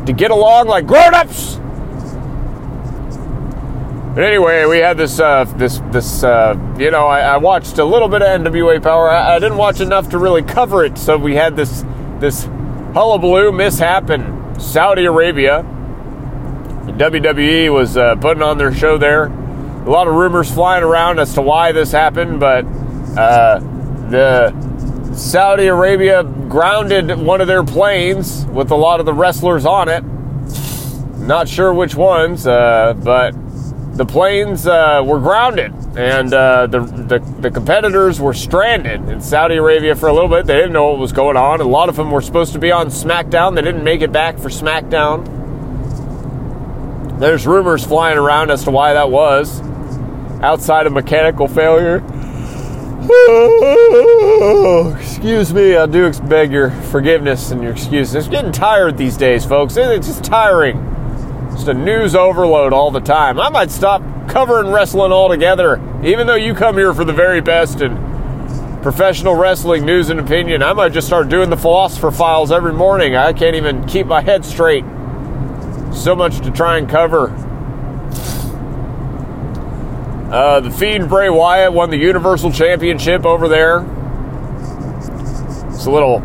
to 0.06 0.12
get 0.14 0.32
along 0.32 0.66
like 0.66 0.86
grown-ups. 0.86 1.60
But 4.14 4.24
anyway, 4.24 4.66
we 4.66 4.78
had 4.78 4.98
this, 4.98 5.18
uh, 5.18 5.44
this, 5.56 5.78
this. 5.90 6.22
Uh, 6.22 6.54
you 6.78 6.90
know, 6.90 7.06
I, 7.06 7.20
I, 7.20 7.36
watched 7.38 7.78
a 7.78 7.84
little 7.84 8.08
bit 8.08 8.20
of 8.20 8.42
NWA 8.42 8.82
Power. 8.82 9.08
I, 9.08 9.36
I, 9.36 9.38
didn't 9.38 9.56
watch 9.56 9.80
enough 9.80 10.10
to 10.10 10.18
really 10.18 10.42
cover 10.42 10.84
it, 10.84 10.98
so 10.98 11.16
we 11.16 11.34
had 11.34 11.56
this, 11.56 11.82
this 12.18 12.44
hullabaloo 12.92 13.52
mishap 13.52 14.10
in 14.10 14.60
Saudi 14.60 15.06
Arabia. 15.06 15.62
WWE 16.84 17.72
was 17.72 17.96
uh, 17.96 18.16
putting 18.16 18.42
on 18.42 18.58
their 18.58 18.74
show 18.74 18.98
there. 18.98 19.28
A 19.86 19.90
lot 19.90 20.06
of 20.06 20.14
rumors 20.14 20.52
flying 20.52 20.84
around 20.84 21.18
as 21.18 21.32
to 21.34 21.40
why 21.40 21.72
this 21.72 21.90
happened, 21.90 22.38
but 22.38 22.66
uh, 23.16 23.60
the 24.10 25.14
Saudi 25.14 25.68
Arabia 25.68 26.22
grounded 26.22 27.18
one 27.18 27.40
of 27.40 27.46
their 27.46 27.64
planes 27.64 28.44
with 28.44 28.72
a 28.72 28.76
lot 28.76 29.00
of 29.00 29.06
the 29.06 29.14
wrestlers 29.14 29.64
on 29.64 29.88
it. 29.88 30.04
Not 31.18 31.48
sure 31.48 31.72
which 31.72 31.94
ones, 31.94 32.46
uh, 32.46 32.92
but 33.02 33.34
the 33.94 34.06
planes 34.06 34.66
uh, 34.66 35.02
were 35.04 35.20
grounded, 35.20 35.72
and 35.96 36.32
uh, 36.32 36.66
the, 36.66 36.80
the, 36.80 37.18
the 37.40 37.50
competitors 37.50 38.20
were 38.20 38.32
stranded 38.32 39.06
in 39.10 39.20
Saudi 39.20 39.56
Arabia 39.56 39.94
for 39.94 40.08
a 40.08 40.12
little 40.12 40.30
bit. 40.30 40.46
They 40.46 40.56
didn't 40.56 40.72
know 40.72 40.90
what 40.90 40.98
was 40.98 41.12
going 41.12 41.36
on. 41.36 41.60
A 41.60 41.64
lot 41.64 41.90
of 41.90 41.96
them 41.96 42.10
were 42.10 42.22
supposed 42.22 42.54
to 42.54 42.58
be 42.58 42.72
on 42.72 42.86
SmackDown. 42.86 43.54
They 43.54 43.60
didn't 43.60 43.84
make 43.84 44.00
it 44.00 44.10
back 44.10 44.38
for 44.38 44.48
SmackDown. 44.48 45.28
There's 47.20 47.46
rumors 47.46 47.84
flying 47.84 48.16
around 48.16 48.50
as 48.50 48.64
to 48.64 48.70
why 48.70 48.94
that 48.94 49.10
was, 49.10 49.60
outside 50.40 50.86
of 50.86 50.94
mechanical 50.94 51.46
failure. 51.46 52.02
excuse 54.98 55.52
me, 55.52 55.76
I 55.76 55.86
do 55.86 56.12
beg 56.22 56.50
your 56.50 56.70
forgiveness 56.70 57.50
and 57.50 57.62
your 57.62 57.72
excuses. 57.72 58.14
It's 58.14 58.28
getting 58.28 58.52
tired 58.52 58.96
these 58.96 59.18
days, 59.18 59.44
folks. 59.44 59.76
It's 59.76 60.06
just 60.06 60.24
tiring. 60.24 60.92
Just 61.52 61.68
a 61.68 61.74
news 61.74 62.14
overload 62.14 62.72
all 62.72 62.90
the 62.90 63.00
time. 63.00 63.38
I 63.38 63.48
might 63.48 63.70
stop 63.70 64.02
covering 64.28 64.72
wrestling 64.72 65.12
altogether, 65.12 65.80
even 66.04 66.26
though 66.26 66.34
you 66.34 66.54
come 66.54 66.76
here 66.76 66.94
for 66.94 67.04
the 67.04 67.12
very 67.12 67.40
best 67.40 67.80
in 67.80 67.96
professional 68.82 69.34
wrestling 69.34 69.84
news 69.84 70.10
and 70.10 70.18
opinion. 70.18 70.62
I 70.62 70.72
might 70.72 70.92
just 70.92 71.06
start 71.06 71.28
doing 71.28 71.50
the 71.50 71.56
philosopher 71.56 72.10
files 72.10 72.50
every 72.50 72.72
morning. 72.72 73.14
I 73.14 73.32
can't 73.32 73.54
even 73.54 73.86
keep 73.86 74.06
my 74.06 74.20
head 74.20 74.44
straight. 74.44 74.84
So 75.92 76.16
much 76.16 76.40
to 76.40 76.50
try 76.50 76.78
and 76.78 76.88
cover. 76.88 77.28
Uh, 80.32 80.60
the 80.60 80.70
Fiend 80.70 81.10
Bray 81.10 81.28
Wyatt 81.28 81.72
won 81.72 81.90
the 81.90 81.98
Universal 81.98 82.52
Championship 82.52 83.26
over 83.26 83.48
there. 83.48 83.80
It's 85.68 85.84
a 85.84 85.90
little 85.90 86.20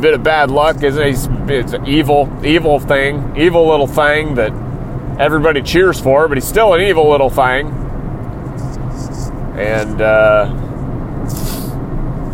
bit 0.00 0.14
of 0.14 0.22
bad 0.22 0.50
luck, 0.50 0.82
isn't 0.82 1.02
it? 1.02 1.50
it's 1.50 1.72
an 1.72 1.86
evil, 1.86 2.30
evil 2.44 2.78
thing, 2.78 3.36
evil 3.36 3.68
little 3.68 3.88
thing 3.88 4.36
that 4.36 4.52
everybody 5.20 5.60
cheers 5.62 6.00
for, 6.00 6.26
but 6.26 6.38
he's 6.38 6.48
still 6.48 6.74
an 6.74 6.80
evil 6.80 7.08
little 7.10 7.30
thing. 7.30 7.68
And 9.56 10.00
uh, 10.00 10.46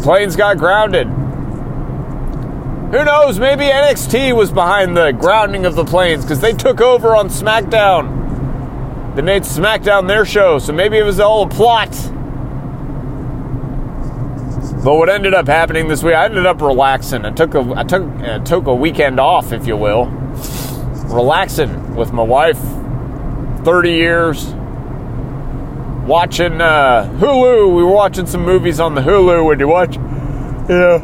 planes 0.02 0.36
got 0.36 0.56
grounded. 0.56 1.08
Who 1.08 3.04
knows? 3.04 3.40
Maybe 3.40 3.64
NXT 3.64 4.36
was 4.36 4.52
behind 4.52 4.96
the 4.96 5.10
grounding 5.10 5.66
of 5.66 5.74
the 5.74 5.84
planes 5.84 6.24
because 6.24 6.40
they 6.40 6.52
took 6.52 6.80
over 6.80 7.16
on 7.16 7.28
SmackDown. 7.28 9.16
They 9.16 9.22
made 9.22 9.42
SmackDown 9.42 10.06
their 10.06 10.24
show, 10.24 10.60
so 10.60 10.72
maybe 10.72 10.96
it 10.96 11.02
was 11.02 11.18
all 11.18 11.42
a 11.42 11.48
plot. 11.48 11.90
But 14.84 14.94
what 14.94 15.08
ended 15.08 15.34
up 15.34 15.48
happening 15.48 15.88
this 15.88 16.04
week, 16.04 16.14
I 16.14 16.26
ended 16.26 16.46
up 16.46 16.60
relaxing. 16.60 17.24
I 17.24 17.32
took 17.32 17.56
a 17.56 17.72
I 17.74 17.82
took 17.82 18.04
I 18.20 18.38
took 18.38 18.68
a 18.68 18.74
weekend 18.74 19.18
off, 19.18 19.50
if 19.50 19.66
you 19.66 19.76
will, 19.76 20.06
relaxing 21.08 21.96
with 21.96 22.12
my 22.12 22.22
wife. 22.22 22.60
Thirty 23.66 23.94
years, 23.94 24.46
watching 26.06 26.60
uh, 26.60 27.12
Hulu. 27.18 27.74
We 27.74 27.82
were 27.82 27.90
watching 27.90 28.24
some 28.24 28.44
movies 28.44 28.78
on 28.78 28.94
the 28.94 29.00
Hulu. 29.00 29.44
When 29.44 29.58
you 29.58 29.66
watch, 29.66 29.96
yeah. 30.68 31.02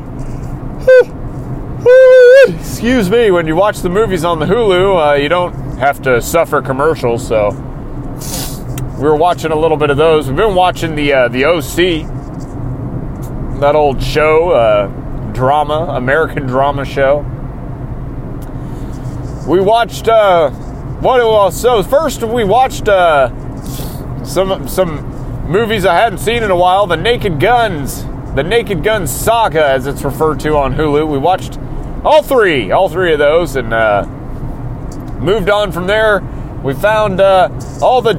Excuse 2.60 3.10
me. 3.10 3.32
When 3.32 3.48
you 3.48 3.56
watch 3.56 3.80
the 3.80 3.88
movies 3.88 4.24
on 4.24 4.38
the 4.38 4.46
Hulu, 4.46 5.14
uh, 5.14 5.14
you 5.14 5.28
don't 5.28 5.52
have 5.78 6.02
to 6.02 6.22
suffer 6.22 6.62
commercials. 6.62 7.26
So 7.26 7.48
we 8.96 9.02
were 9.08 9.16
watching 9.16 9.50
a 9.50 9.58
little 9.58 9.76
bit 9.76 9.90
of 9.90 9.96
those. 9.96 10.28
We've 10.28 10.36
been 10.36 10.54
watching 10.54 10.94
the 10.94 11.12
uh, 11.14 11.26
the 11.26 11.46
OC, 11.46 12.06
that 13.58 13.74
old 13.74 14.00
show, 14.00 14.50
uh, 14.50 14.86
drama, 15.32 15.94
American 15.96 16.46
drama 16.46 16.84
show. 16.84 17.26
We 19.48 19.58
watched 19.60 20.06
uh, 20.06 20.52
what? 21.02 21.52
So 21.52 21.82
first 21.82 22.22
we 22.22 22.44
watched 22.44 22.88
uh, 22.88 23.30
some 24.24 24.68
some 24.68 25.50
movies 25.50 25.84
I 25.84 25.96
hadn't 25.96 26.18
seen 26.18 26.42
in 26.42 26.50
a 26.50 26.56
while. 26.56 26.86
The 26.86 26.96
Naked 26.96 27.40
Guns, 27.40 28.04
the 28.34 28.42
Naked 28.42 28.82
Guns 28.82 29.10
saga, 29.10 29.64
as 29.64 29.86
it's 29.86 30.02
referred 30.02 30.40
to 30.40 30.56
on 30.56 30.74
Hulu. 30.74 31.10
We 31.10 31.18
watched 31.18 31.58
all 32.04 32.22
three, 32.22 32.70
all 32.70 32.88
three 32.88 33.12
of 33.12 33.18
those, 33.18 33.56
and 33.56 33.72
uh, 33.72 34.04
moved 35.20 35.50
on 35.50 35.72
from 35.72 35.86
there 35.86 36.20
we 36.62 36.74
found 36.74 37.20
uh, 37.20 37.48
all 37.80 38.02
the 38.02 38.14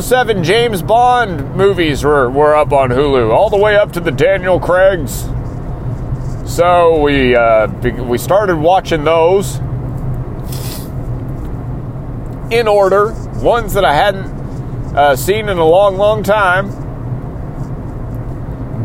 007 0.00 0.44
James 0.44 0.82
Bond 0.82 1.56
movies 1.56 2.04
were, 2.04 2.30
were 2.30 2.54
up 2.54 2.72
on 2.72 2.90
Hulu, 2.90 3.32
all 3.32 3.50
the 3.50 3.56
way 3.56 3.76
up 3.76 3.90
to 3.92 4.00
the 4.00 4.12
Daniel 4.12 4.60
Craigs. 4.60 5.22
So 6.46 7.00
we 7.00 7.34
uh, 7.34 7.66
we 8.04 8.16
started 8.16 8.56
watching 8.56 9.02
those 9.02 9.58
in 12.50 12.68
order, 12.68 13.12
ones 13.40 13.74
that 13.74 13.84
I 13.84 13.94
hadn't 13.94 14.26
uh, 14.96 15.16
seen 15.16 15.48
in 15.48 15.58
a 15.58 15.66
long, 15.66 15.96
long 15.96 16.22
time. 16.22 16.86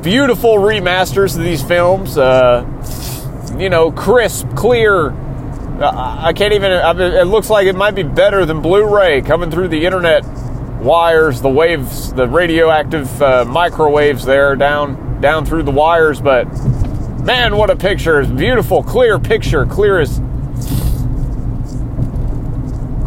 Beautiful 0.01 0.55
remasters 0.55 1.37
of 1.37 1.43
these 1.43 1.63
films, 1.63 2.17
uh, 2.17 2.65
you 3.57 3.69
know, 3.69 3.91
crisp, 3.91 4.47
clear 4.55 5.13
I 5.81 6.33
can't 6.33 6.53
even. 6.53 6.71
It 6.71 7.27
looks 7.27 7.49
like 7.49 7.65
it 7.65 7.75
might 7.75 7.95
be 7.95 8.03
better 8.03 8.45
than 8.45 8.61
Blu-ray 8.61 9.21
coming 9.21 9.49
through 9.49 9.69
the 9.69 9.85
internet 9.85 10.23
wires, 10.79 11.41
the 11.41 11.49
waves, 11.49 12.13
the 12.13 12.27
radioactive 12.27 13.21
uh, 13.21 13.45
microwaves 13.45 14.23
there 14.23 14.55
down 14.55 15.19
down 15.19 15.45
through 15.45 15.63
the 15.63 15.71
wires. 15.71 16.21
But 16.21 16.45
man, 17.23 17.57
what 17.57 17.69
a 17.69 17.75
picture! 17.75 18.21
It's 18.21 18.29
beautiful, 18.29 18.83
clear 18.83 19.17
picture, 19.17 19.65
clear 19.65 19.99
as 19.99 20.19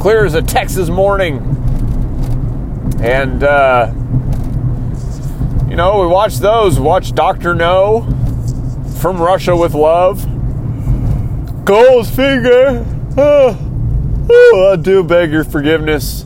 clear 0.06 0.25
as 0.25 0.34
a 0.34 0.42
Texas 0.42 0.88
morning. 0.88 1.38
And 3.00 3.42
uh, 3.42 3.92
you 5.68 5.75
know, 5.75 6.00
we 6.00 6.06
watched 6.06 6.38
those. 6.38 6.78
Watched 6.78 7.16
Doctor 7.16 7.56
No 7.56 8.02
from 9.00 9.20
Russia 9.20 9.56
with 9.56 9.75
Love. 9.75 10.20
Goldfinger. 11.64 12.86
Oh, 13.18 14.28
oh, 14.30 14.72
I 14.72 14.76
do 14.76 15.02
beg 15.02 15.32
your 15.32 15.42
forgiveness 15.42 16.22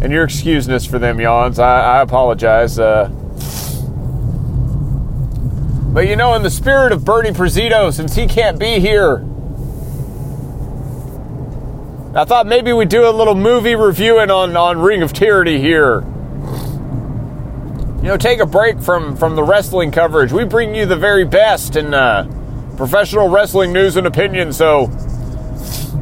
and 0.00 0.12
your 0.12 0.24
excuseness 0.24 0.84
for 0.84 0.98
them 0.98 1.20
yawns. 1.20 1.60
I, 1.60 1.98
I 1.98 2.02
apologize. 2.02 2.80
Uh, 2.80 3.08
but 5.92 6.08
you 6.08 6.16
know, 6.16 6.34
in 6.34 6.42
the 6.42 6.50
spirit 6.50 6.90
of 6.90 7.04
Bernie 7.04 7.30
Prezito, 7.30 7.92
since 7.92 8.16
he 8.16 8.26
can't 8.26 8.58
be 8.58 8.80
here, 8.80 9.24
I 12.14 12.26
thought 12.26 12.46
maybe 12.46 12.74
we'd 12.74 12.90
do 12.90 13.08
a 13.08 13.10
little 13.10 13.34
movie 13.34 13.74
reviewing 13.74 14.30
on, 14.30 14.54
on 14.54 14.78
Ring 14.78 15.02
of 15.02 15.14
Tyranny 15.14 15.58
here. 15.58 16.00
You 18.02 18.08
know, 18.08 18.18
take 18.18 18.40
a 18.40 18.44
break 18.44 18.80
from, 18.80 19.16
from 19.16 19.34
the 19.34 19.42
wrestling 19.42 19.92
coverage. 19.92 20.30
We 20.30 20.44
bring 20.44 20.74
you 20.74 20.84
the 20.84 20.96
very 20.96 21.24
best 21.24 21.74
in 21.74 21.94
uh, 21.94 22.30
professional 22.76 23.30
wrestling 23.30 23.72
news 23.72 23.96
and 23.96 24.06
opinion. 24.06 24.52
So 24.52 24.90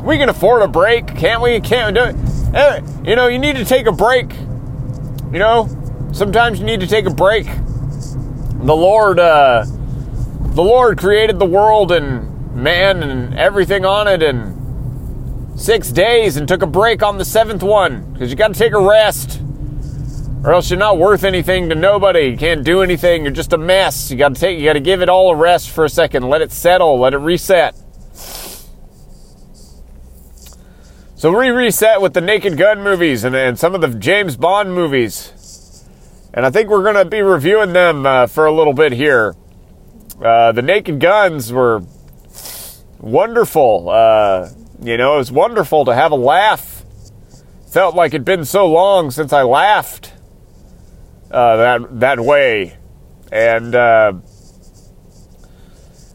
we 0.02 0.18
can 0.18 0.28
afford 0.28 0.62
a 0.62 0.68
break, 0.68 1.06
can't 1.06 1.42
we? 1.42 1.60
Can't 1.60 1.94
we 1.94 2.00
do 2.00 2.06
it? 2.08 2.16
Eh, 2.56 2.80
you 3.04 3.14
know, 3.14 3.28
you 3.28 3.38
need 3.38 3.54
to 3.56 3.64
take 3.64 3.86
a 3.86 3.92
break. 3.92 4.32
You 5.32 5.38
know, 5.38 5.68
sometimes 6.12 6.58
you 6.58 6.66
need 6.66 6.80
to 6.80 6.88
take 6.88 7.06
a 7.06 7.14
break. 7.14 7.46
The 7.46 8.74
Lord, 8.74 9.20
uh, 9.20 9.64
the 9.64 10.62
Lord 10.62 10.98
created 10.98 11.38
the 11.38 11.46
world 11.46 11.92
and 11.92 12.56
man 12.56 13.04
and 13.04 13.38
everything 13.38 13.84
on 13.84 14.08
it 14.08 14.24
in 14.24 14.59
six 15.60 15.92
days 15.92 16.38
and 16.38 16.48
took 16.48 16.62
a 16.62 16.66
break 16.66 17.02
on 17.02 17.18
the 17.18 17.24
seventh 17.24 17.62
one 17.62 18.10
because 18.12 18.30
you 18.30 18.36
got 18.36 18.48
to 18.48 18.58
take 18.58 18.72
a 18.72 18.80
rest 18.80 19.42
or 20.42 20.54
else 20.54 20.70
you're 20.70 20.78
not 20.78 20.96
worth 20.96 21.22
anything 21.22 21.68
to 21.68 21.74
nobody. 21.74 22.28
You 22.28 22.36
can't 22.38 22.64
do 22.64 22.80
anything. 22.80 23.24
You're 23.24 23.32
just 23.32 23.52
a 23.52 23.58
mess. 23.58 24.10
You 24.10 24.16
got 24.16 24.34
to 24.34 24.40
take. 24.40 24.58
You 24.58 24.64
got 24.64 24.72
to 24.72 24.80
give 24.80 25.02
it 25.02 25.10
all 25.10 25.30
a 25.30 25.36
rest 25.36 25.68
for 25.68 25.84
a 25.84 25.88
second. 25.90 26.22
Let 26.30 26.40
it 26.40 26.50
settle. 26.50 26.98
Let 26.98 27.12
it 27.12 27.18
reset. 27.18 27.74
So 31.14 31.38
we 31.38 31.50
reset 31.50 32.00
with 32.00 32.14
the 32.14 32.22
Naked 32.22 32.56
Gun 32.56 32.82
movies 32.82 33.24
and, 33.24 33.36
and 33.36 33.58
some 33.58 33.74
of 33.74 33.82
the 33.82 33.88
James 33.88 34.38
Bond 34.38 34.74
movies, 34.74 35.84
and 36.32 36.46
I 36.46 36.50
think 36.50 36.70
we're 36.70 36.82
going 36.82 36.94
to 36.94 37.04
be 37.04 37.20
reviewing 37.20 37.74
them 37.74 38.06
uh, 38.06 38.26
for 38.26 38.46
a 38.46 38.52
little 38.52 38.72
bit 38.72 38.92
here. 38.92 39.34
Uh, 40.18 40.52
the 40.52 40.62
Naked 40.62 40.98
Guns 40.98 41.52
were 41.52 41.82
wonderful. 42.98 43.90
Uh, 43.90 44.48
you 44.82 44.96
know, 44.96 45.14
it 45.14 45.18
was 45.18 45.32
wonderful 45.32 45.84
to 45.84 45.94
have 45.94 46.12
a 46.12 46.16
laugh. 46.16 46.84
Felt 47.70 47.94
like 47.94 48.12
it'd 48.14 48.24
been 48.24 48.44
so 48.44 48.66
long 48.66 49.10
since 49.10 49.32
I 49.32 49.42
laughed 49.42 50.12
uh, 51.30 51.56
that 51.56 52.00
that 52.00 52.20
way. 52.20 52.76
And 53.30 53.74
uh, 53.74 54.14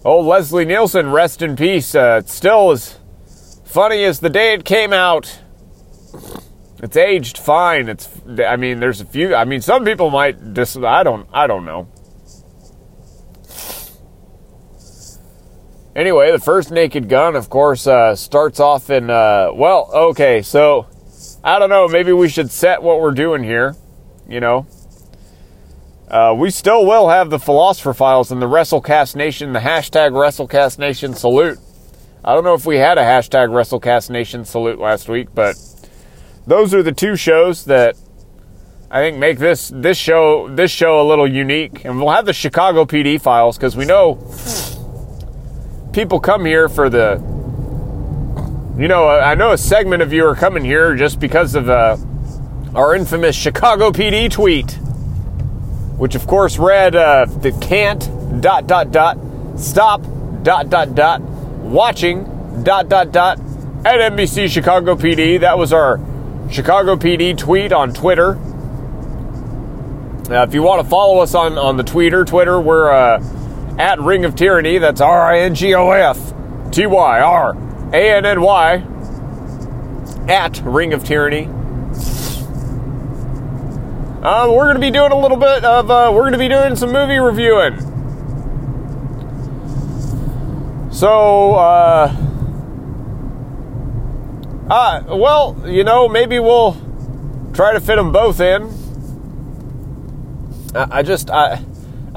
oh, 0.04 0.20
Leslie 0.20 0.66
Nielsen, 0.66 1.12
rest 1.12 1.42
in 1.42 1.56
peace. 1.56 1.96
Uh, 1.96 2.22
still 2.24 2.72
as 2.72 3.00
funny 3.64 4.04
as 4.04 4.20
the 4.20 4.30
day 4.30 4.54
it 4.54 4.66
came 4.66 4.92
out. 4.92 5.40
It's 6.84 6.98
aged 6.98 7.38
fine. 7.38 7.88
It's. 7.88 8.10
I 8.46 8.58
mean, 8.58 8.80
there's 8.80 9.00
a 9.00 9.06
few. 9.06 9.34
I 9.34 9.46
mean, 9.46 9.62
some 9.62 9.86
people 9.86 10.10
might 10.10 10.54
dis. 10.54 10.76
I 10.76 11.04
don't. 11.04 11.28
I 11.32 11.48
don't 11.48 11.66
know. 11.66 11.88
Anyway, 15.96 16.30
the 16.30 16.40
first 16.40 16.72
Naked 16.72 17.08
Gun, 17.08 17.38
of 17.38 17.50
course, 17.50 17.88
uh, 17.88 18.16
starts 18.16 18.60
off 18.60 18.90
in, 18.90 19.10
uh, 19.10 19.52
well, 19.54 19.90
okay, 19.94 20.42
so 20.42 20.88
I 21.42 21.58
don't 21.58 21.70
know, 21.70 21.88
maybe 21.88 22.12
we 22.12 22.28
should 22.28 22.52
set 22.52 22.84
what 22.84 23.00
we're 23.00 23.14
doing 23.14 23.44
here, 23.44 23.76
you 24.28 24.42
know. 24.42 24.68
Uh, 26.10 26.36
we 26.38 26.50
still 26.50 26.86
will 26.86 27.08
have 27.08 27.30
the 27.30 27.40
Philosopher 27.40 27.94
Files 27.94 28.30
and 28.30 28.42
the 28.42 28.46
WrestleCast 28.46 29.16
Nation, 29.16 29.54
the 29.54 29.60
hashtag 29.60 30.12
WrestleCast 30.12 30.78
Nation 30.80 31.14
salute. 31.14 31.60
I 32.26 32.34
don't 32.34 32.44
know 32.44 32.56
if 32.56 32.66
we 32.66 32.76
had 32.76 32.98
a 32.98 33.04
hashtag 33.04 33.50
WrestleCast 33.50 34.10
Nation 34.10 34.44
salute 34.44 34.80
last 34.80 35.08
week, 35.08 35.30
but 35.34 35.56
those 36.46 36.74
are 36.74 36.84
the 36.84 36.92
two 36.92 37.16
shows 37.16 37.66
that 37.66 37.96
I 38.92 39.02
think 39.02 39.18
make 39.18 39.40
this 39.40 39.70
this 39.74 39.98
show 39.98 40.54
this 40.54 40.72
show 40.72 41.02
a 41.02 41.06
little 41.08 41.28
unique. 41.28 41.86
And 41.86 42.00
we'll 42.00 42.12
have 42.12 42.26
the 42.26 42.34
Chicago 42.34 42.86
PD 42.86 43.20
files 43.20 43.58
because 43.58 43.76
we 43.76 43.86
know 43.86 44.16
people 45.96 46.20
come 46.20 46.44
here 46.44 46.68
for 46.68 46.90
the. 46.90 47.14
You 48.78 48.90
know, 48.90 49.08
I 49.08 49.34
know 49.36 49.54
a 49.54 49.58
segment 49.58 50.04
of 50.04 50.12
you 50.12 50.26
are 50.26 50.36
coming 50.36 50.66
here 50.66 50.94
just 50.94 51.22
because 51.22 51.56
of 51.56 51.70
uh, 51.70 51.96
our 52.76 52.94
infamous 52.94 53.34
Chicago 53.34 53.92
PD 53.92 54.30
tweet, 54.30 54.74
which 55.98 56.14
of 56.14 56.28
course 56.28 56.58
read 56.58 56.94
uh, 56.94 57.26
the 57.26 57.54
can't 57.62 58.02
dot 58.42 58.68
dot 58.68 58.92
dot 58.92 59.18
stop 59.56 60.02
dot 60.44 60.70
dot 60.70 60.94
dot 60.94 61.22
watching 61.22 62.26
dot 62.64 62.90
dot 62.90 63.14
dot 63.14 63.40
at 63.86 64.12
NBC 64.12 64.50
Chicago 64.50 64.96
PD. 64.96 65.40
That 65.40 65.58
was 65.58 65.72
our 65.72 65.98
Chicago 66.52 66.98
PD 66.98 67.38
tweet 67.38 67.72
on 67.72 67.94
Twitter. 67.94 68.36
Uh, 70.30 70.44
if 70.44 70.54
you 70.54 70.62
want 70.62 70.84
to 70.84 70.90
follow 70.90 71.20
us 71.20 71.34
on, 71.34 71.58
on 71.58 71.78
the 71.78 71.84
Twitter, 71.84 72.26
Twitter, 72.26 72.60
we're 72.60 72.92
uh, 72.92 73.20
at 73.78 74.00
Ring 74.00 74.26
of 74.26 74.36
Tyranny. 74.36 74.78
That's 74.78 75.02
R 75.02 75.34
I 75.34 75.40
N 75.40 75.56
G 75.56 75.74
O 75.74 75.92
F 75.92 76.34
T 76.72 76.86
Y 76.86 77.20
R 77.20 77.56
A 77.94 78.16
N 78.18 78.26
N 78.26 78.42
Y 78.42 78.86
at 80.28 80.62
Ring 80.64 80.94
of 80.94 81.04
Tyranny. 81.04 81.46
Um, 84.26 84.56
we're 84.56 84.64
going 84.64 84.76
to 84.76 84.82
be 84.82 84.90
doing 84.90 85.12
a 85.12 85.20
little 85.20 85.38
bit 85.38 85.64
of, 85.64 85.92
uh, 85.92 86.10
we're 86.12 86.22
going 86.22 86.34
to 86.34 86.40
be 86.40 86.48
doing 86.48 86.76
some 86.76 86.92
movie 86.92 87.20
reviewing. 87.20 87.78
So, 90.92 91.54
uh, 91.54 92.16
uh, 94.68 95.04
well, 95.16 95.62
you 95.68 95.84
know, 95.84 96.10
maybe 96.10 96.40
we'll 96.40 96.76
try 97.54 97.74
to 97.74 97.80
fit 97.80 97.98
them 97.98 98.12
both 98.12 98.40
in. 98.40 98.64
I, 100.74 101.00
I 101.00 101.04
just, 101.04 101.30
I, 101.30 101.64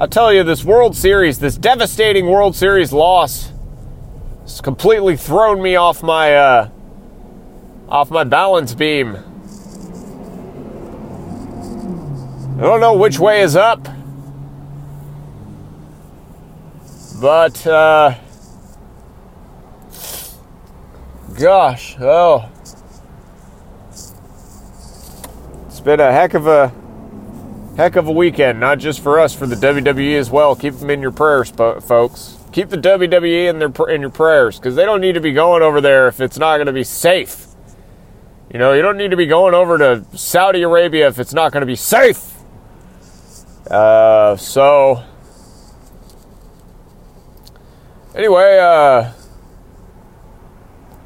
I 0.01 0.07
tell 0.07 0.31
you, 0.31 0.43
this 0.43 0.63
World 0.63 0.95
Series, 0.95 1.39
this 1.39 1.57
devastating 1.57 2.27
World 2.27 2.55
Series 2.55 2.93
loss, 2.93 3.51
has 4.43 4.61
completely 4.61 5.17
thrown 5.17 5.61
me 5.61 5.75
off 5.75 6.01
my, 6.01 6.33
uh, 6.33 6.69
off 7.89 8.09
my 8.09 8.23
balance 8.23 8.73
beam. 8.73 9.17
I 12.57 12.61
don't 12.61 12.79
know 12.79 12.93
which 12.93 13.19
way 13.19 13.41
is 13.41 13.57
up, 13.57 13.89
but, 17.19 17.67
uh, 17.67 18.15
gosh, 21.37 21.97
oh. 21.99 22.49
It's 25.67 25.81
been 25.81 25.99
a 25.99 26.13
heck 26.13 26.35
of 26.35 26.47
a 26.47 26.78
heck 27.77 27.95
of 27.95 28.07
a 28.07 28.11
weekend, 28.11 28.59
not 28.59 28.79
just 28.79 29.01
for 29.01 29.19
us, 29.19 29.33
for 29.33 29.47
the 29.47 29.55
WWE 29.55 30.17
as 30.17 30.29
well. 30.29 30.55
Keep 30.55 30.75
them 30.75 30.89
in 30.89 31.01
your 31.01 31.11
prayers, 31.11 31.49
folks. 31.49 32.37
Keep 32.51 32.69
the 32.69 32.77
WWE 32.77 33.49
in 33.49 33.59
their 33.59 33.89
in 33.89 34.01
your 34.01 34.09
prayers 34.09 34.57
because 34.57 34.75
they 34.75 34.85
don't 34.85 35.01
need 35.01 35.13
to 35.13 35.21
be 35.21 35.31
going 35.31 35.61
over 35.61 35.81
there 35.81 36.07
if 36.07 36.19
it's 36.19 36.37
not 36.37 36.57
going 36.57 36.67
to 36.67 36.73
be 36.73 36.83
safe. 36.83 37.45
You 38.51 38.57
know, 38.57 38.73
you 38.73 38.81
don't 38.81 38.97
need 38.97 39.11
to 39.11 39.17
be 39.17 39.27
going 39.27 39.53
over 39.53 39.77
to 39.77 40.05
Saudi 40.17 40.63
Arabia 40.63 41.07
if 41.07 41.19
it's 41.19 41.33
not 41.33 41.51
going 41.51 41.61
to 41.61 41.67
be 41.67 41.75
safe. 41.75 42.33
Uh, 43.69 44.35
so 44.35 45.03
anyway, 48.15 48.57
uh, 48.59 49.11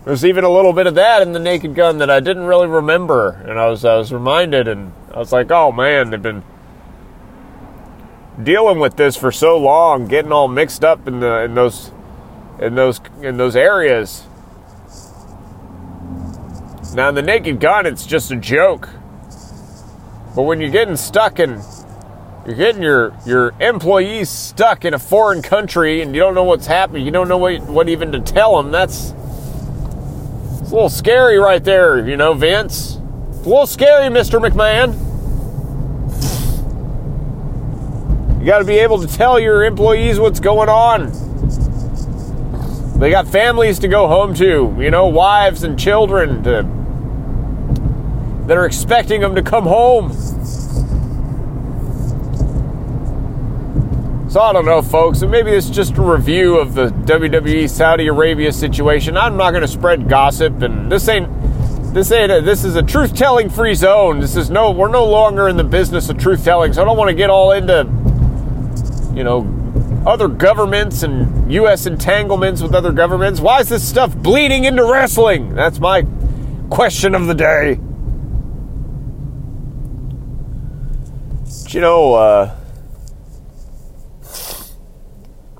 there's 0.05 0.23
even 0.23 0.45
a 0.45 0.49
little 0.49 0.71
bit 0.71 0.87
of 0.87 0.95
that 0.95 1.21
in 1.21 1.33
the 1.33 1.39
Naked 1.39 1.75
Gun 1.75 1.97
that 1.97 2.09
I 2.09 2.21
didn't 2.21 2.43
really 2.43 2.67
remember, 2.67 3.31
and 3.31 3.59
I 3.59 3.67
was 3.67 3.83
I 3.83 3.97
was 3.97 4.13
reminded, 4.13 4.67
and 4.67 4.93
I 5.13 5.19
was 5.19 5.31
like, 5.31 5.51
oh 5.51 5.71
man, 5.71 6.09
they've 6.09 6.21
been 6.21 6.43
dealing 8.41 8.79
with 8.79 8.95
this 8.95 9.15
for 9.15 9.31
so 9.31 9.57
long, 9.57 10.07
getting 10.07 10.31
all 10.31 10.47
mixed 10.47 10.83
up 10.83 11.07
in 11.07 11.19
the 11.19 11.43
in 11.43 11.55
those 11.55 11.91
in 12.59 12.75
those 12.75 12.99
in 13.21 13.37
those 13.37 13.55
areas. 13.55 14.23
Now 16.95 17.09
in 17.09 17.15
the 17.15 17.21
Naked 17.21 17.59
Gun, 17.59 17.85
it's 17.85 18.05
just 18.05 18.31
a 18.31 18.35
joke, 18.35 18.89
but 20.35 20.43
when 20.43 20.61
you're 20.61 20.69
getting 20.69 20.95
stuck 20.95 21.39
in 21.39 21.61
you're 22.45 22.55
getting 22.55 22.83
your 22.83 23.13
your 23.25 23.53
employees 23.59 24.29
stuck 24.29 24.83
in 24.85 24.93
a 24.93 24.99
foreign 24.99 25.41
country 25.41 26.01
and 26.01 26.13
you 26.13 26.21
don't 26.21 26.35
know 26.35 26.43
what's 26.43 26.67
happening, 26.67 27.05
you 27.05 27.11
don't 27.11 27.27
know 27.27 27.37
what 27.37 27.61
what 27.63 27.89
even 27.89 28.11
to 28.11 28.19
tell 28.19 28.61
them. 28.61 28.71
That's 28.71 29.11
a 29.11 30.75
little 30.75 30.89
scary 30.89 31.37
right 31.37 31.63
there, 31.63 32.07
you 32.07 32.17
know, 32.17 32.33
Vince. 32.33 32.97
It's 33.29 33.45
a 33.45 33.49
little 33.49 33.67
scary, 33.67 34.09
Mr. 34.09 34.45
McMahon. 34.45 35.02
You 38.43 38.47
got 38.47 38.59
to 38.59 38.65
be 38.65 38.79
able 38.79 38.99
to 38.99 39.07
tell 39.07 39.39
your 39.39 39.63
employees 39.63 40.19
what's 40.19 40.41
going 40.41 40.67
on. 40.67 41.13
They 42.99 43.09
got 43.09 43.25
families 43.25 43.79
to 43.79 43.87
go 43.87 44.05
home 44.09 44.33
to, 44.33 44.75
you 44.77 44.91
know, 44.91 45.07
wives 45.07 45.63
and 45.63 45.79
children 45.79 46.43
to, 46.43 46.63
that 48.45 48.57
are 48.57 48.65
expecting 48.65 49.21
them 49.21 49.33
to 49.35 49.41
come 49.41 49.63
home. 49.63 50.11
So 54.29 54.41
I 54.41 54.51
don't 54.51 54.65
know, 54.65 54.81
folks. 54.81 55.21
And 55.21 55.31
Maybe 55.31 55.51
it's 55.51 55.69
just 55.69 55.95
a 55.95 56.01
review 56.01 56.57
of 56.57 56.73
the 56.73 56.87
WWE 56.87 57.69
Saudi 57.69 58.07
Arabia 58.07 58.51
situation. 58.51 59.15
I'm 59.15 59.37
not 59.37 59.51
going 59.51 59.61
to 59.61 59.69
spread 59.69 60.09
gossip, 60.09 60.61
and 60.63 60.91
this 60.91 61.07
ain't 61.07 61.29
this 61.93 62.11
ain't 62.11 62.29
a, 62.29 62.41
this 62.41 62.65
is 62.65 62.75
a 62.75 62.83
truth 62.83 63.15
telling 63.15 63.49
free 63.49 63.75
zone. 63.75 64.19
This 64.19 64.35
is 64.35 64.49
no 64.49 64.71
we're 64.71 64.89
no 64.89 65.05
longer 65.05 65.47
in 65.47 65.55
the 65.55 65.63
business 65.63 66.09
of 66.09 66.17
truth 66.17 66.43
telling. 66.43 66.73
So 66.73 66.81
I 66.81 66.85
don't 66.85 66.97
want 66.97 67.07
to 67.07 67.15
get 67.15 67.29
all 67.29 67.53
into 67.53 68.02
you 69.15 69.23
know 69.23 69.47
other 70.05 70.27
governments 70.27 71.03
and 71.03 71.51
U.S. 71.51 71.85
entanglements 71.85 72.61
with 72.61 72.75
other 72.75 72.91
governments. 72.91 73.39
Why 73.39 73.59
is 73.59 73.69
this 73.69 73.87
stuff 73.87 74.15
bleeding 74.15 74.65
into 74.65 74.83
wrestling? 74.83 75.55
That's 75.55 75.79
my 75.79 76.05
question 76.69 77.15
of 77.15 77.27
the 77.27 77.33
day. 77.33 77.79
But, 81.63 81.73
you 81.73 81.81
know. 81.81 82.13
Uh, 82.13 82.55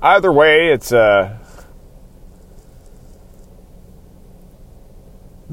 either 0.00 0.30
way, 0.30 0.68
it's 0.68 0.92
a 0.92 1.40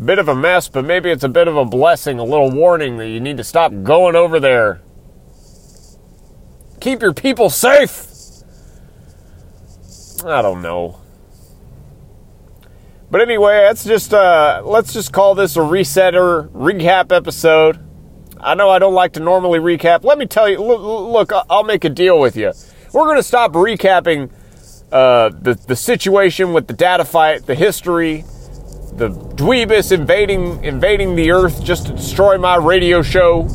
bit 0.03 0.19
of 0.19 0.27
a 0.27 0.35
mess, 0.35 0.67
but 0.67 0.85
maybe 0.85 1.09
it's 1.09 1.23
a 1.23 1.29
bit 1.29 1.47
of 1.47 1.57
a 1.57 1.65
blessing, 1.65 2.19
a 2.19 2.23
little 2.23 2.51
warning 2.51 2.97
that 2.97 3.09
you 3.09 3.19
need 3.19 3.37
to 3.37 3.43
stop 3.43 3.71
going 3.83 4.15
over 4.15 4.39
there. 4.39 4.81
Keep 6.81 7.03
your 7.03 7.13
people 7.13 7.49
safe. 7.49 8.07
I 10.25 10.41
don't 10.41 10.61
know. 10.61 10.99
But 13.11 13.21
anyway, 13.21 13.65
let's 13.65 13.83
just 13.83 14.13
uh, 14.13 14.61
let's 14.65 14.91
just 14.91 15.13
call 15.13 15.35
this 15.35 15.55
a 15.57 15.59
resetter 15.59 16.49
recap 16.49 17.15
episode. 17.15 17.79
I 18.39 18.55
know 18.55 18.69
I 18.69 18.79
don't 18.79 18.95
like 18.95 19.13
to 19.13 19.19
normally 19.19 19.59
recap. 19.59 20.03
Let 20.03 20.17
me 20.17 20.25
tell 20.25 20.49
you. 20.49 20.59
Look, 20.59 20.81
look 21.31 21.45
I'll 21.49 21.63
make 21.63 21.83
a 21.83 21.89
deal 21.89 22.19
with 22.19 22.35
you. 22.35 22.51
We're 22.93 23.05
going 23.05 23.17
to 23.17 23.23
stop 23.23 23.51
recapping 23.51 24.31
uh, 24.91 25.29
the 25.29 25.53
the 25.67 25.75
situation 25.75 26.51
with 26.51 26.65
the 26.65 26.73
data 26.73 27.05
fight, 27.05 27.45
the 27.45 27.55
history, 27.55 28.23
the 28.93 29.09
Dweebus 29.09 29.91
invading 29.91 30.63
invading 30.63 31.15
the 31.15 31.31
Earth 31.31 31.63
just 31.63 31.87
to 31.87 31.93
destroy 31.93 32.37
my 32.37 32.55
radio 32.55 33.01
show, 33.01 33.47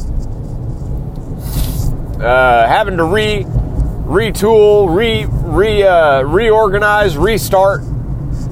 uh, 2.21 2.67
having 2.67 2.97
to 2.97 3.05
re 3.05 3.45
retool, 3.45 4.95
re 4.95 5.27
re 5.29 5.83
uh, 5.83 6.23
reorganize, 6.23 7.17
restart 7.17 7.83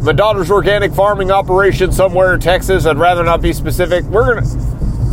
my 0.01 0.13
daughter's 0.13 0.51
organic 0.51 0.93
farming 0.93 1.31
operation 1.31 1.93
somewhere 1.93 2.35
in 2.35 2.41
Texas. 2.41 2.87
I'd 2.87 2.99
rather 2.99 3.25
not 3.25 3.41
be 3.41 3.53
specific. 3.53 4.05
We're 4.05 4.35
gonna. 4.35 4.47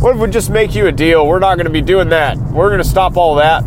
What 0.02 0.16
if 0.16 0.20
we 0.20 0.30
just 0.30 0.50
make 0.50 0.74
you 0.74 0.86
a 0.86 0.92
deal? 0.92 1.26
We're 1.26 1.38
not 1.38 1.54
to 1.66 1.70
be 1.70 1.80
doing 1.80 2.08
that. 2.08 2.36
We're 2.36 2.68
to 2.82 2.88
stop 2.88 3.16
all 3.16 3.36
that 3.36 3.62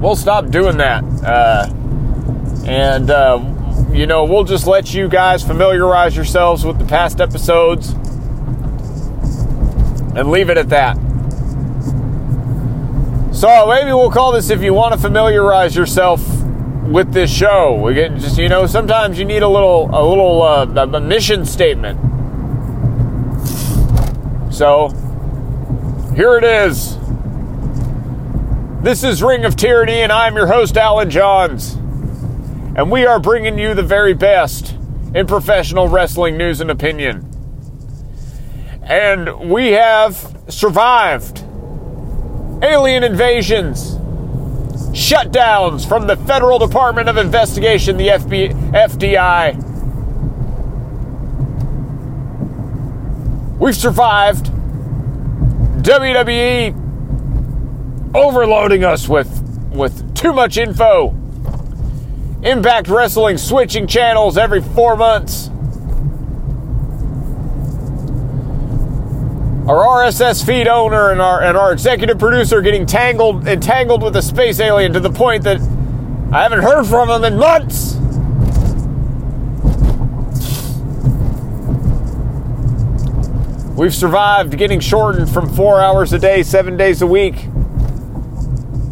we'll 0.00 0.16
stop 0.16 0.50
doing 0.50 0.76
that. 0.76 1.02
Uh, 1.24 1.66
and, 2.66 3.10
uh, 3.10 3.42
you 3.92 4.06
know, 4.06 4.24
we'll 4.24 4.44
just 4.44 4.66
let 4.66 4.94
you 4.94 5.08
guys 5.08 5.42
familiarize 5.42 6.14
yourselves 6.14 6.64
with 6.64 6.78
the 6.78 6.84
past 6.84 7.20
episodes 7.20 7.90
and 10.16 10.30
leave 10.30 10.50
it 10.50 10.58
at 10.58 10.68
that. 10.68 10.96
So 13.36 13.66
maybe 13.66 13.92
we'll 13.92 14.10
call 14.10 14.32
this 14.32 14.48
if 14.48 14.62
you 14.62 14.72
want 14.72 14.94
to 14.94 14.98
familiarize 14.98 15.76
yourself 15.76 16.26
with 16.84 17.12
this 17.12 17.30
show. 17.30 17.74
We 17.74 17.92
get 17.92 18.14
just 18.16 18.38
you 18.38 18.48
know 18.48 18.66
sometimes 18.66 19.18
you 19.18 19.26
need 19.26 19.42
a 19.42 19.48
little 19.48 19.90
a 19.92 20.00
little 20.02 20.40
uh, 20.40 20.64
a 20.64 21.00
mission 21.02 21.44
statement. 21.44 22.00
So 24.50 24.88
here 26.16 26.38
it 26.38 26.44
is. 26.44 26.96
This 28.82 29.04
is 29.04 29.22
Ring 29.22 29.44
of 29.44 29.54
Tyranny, 29.54 30.00
and 30.00 30.10
I'm 30.10 30.34
your 30.34 30.46
host, 30.46 30.78
Alan 30.78 31.10
Johns. 31.10 31.74
And 31.74 32.90
we 32.90 33.04
are 33.04 33.20
bringing 33.20 33.58
you 33.58 33.74
the 33.74 33.82
very 33.82 34.14
best 34.14 34.74
in 35.14 35.26
professional 35.26 35.88
wrestling 35.88 36.38
news 36.38 36.62
and 36.62 36.70
opinion. 36.70 37.30
And 38.82 39.50
we 39.50 39.72
have 39.72 40.42
survived 40.48 41.45
alien 42.62 43.04
invasions, 43.04 43.96
shutdowns 44.96 45.86
from 45.86 46.06
the 46.06 46.16
Federal 46.16 46.58
Department 46.58 47.08
of 47.08 47.16
Investigation, 47.16 47.96
the 47.96 48.08
FBI, 48.08 48.52
FDI. 48.72 49.62
We've 53.58 53.76
survived 53.76 54.46
WWE 55.82 56.74
overloading 58.14 58.84
us 58.84 59.08
with 59.08 59.42
with 59.72 60.14
too 60.14 60.32
much 60.32 60.56
info. 60.56 61.14
Impact 62.42 62.88
Wrestling 62.88 63.38
switching 63.38 63.86
channels 63.86 64.38
every 64.38 64.62
four 64.62 64.96
months. 64.96 65.50
Our 69.68 70.04
RSS 70.04 70.46
feed 70.46 70.68
owner 70.68 71.10
and 71.10 71.20
our 71.20 71.42
and 71.42 71.56
our 71.56 71.72
executive 71.72 72.20
producer 72.20 72.60
getting 72.60 72.86
tangled 72.86 73.48
entangled 73.48 74.00
with 74.00 74.14
a 74.14 74.22
space 74.22 74.60
alien 74.60 74.92
to 74.92 75.00
the 75.00 75.10
point 75.10 75.42
that 75.42 75.60
I 76.32 76.44
haven't 76.44 76.62
heard 76.62 76.84
from 76.84 77.10
him 77.10 77.24
in 77.24 77.36
months. 77.36 77.96
We've 83.76 83.92
survived 83.92 84.56
getting 84.56 84.78
shortened 84.78 85.28
from 85.30 85.52
four 85.52 85.80
hours 85.80 86.12
a 86.12 86.20
day, 86.20 86.44
seven 86.44 86.76
days 86.76 87.02
a 87.02 87.06
week 87.08 87.42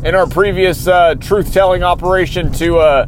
in 0.02 0.16
our 0.16 0.26
previous 0.26 0.88
uh, 0.88 1.14
truth 1.14 1.52
telling 1.52 1.84
operation 1.84 2.50
to 2.54 2.78
uh, 2.78 3.06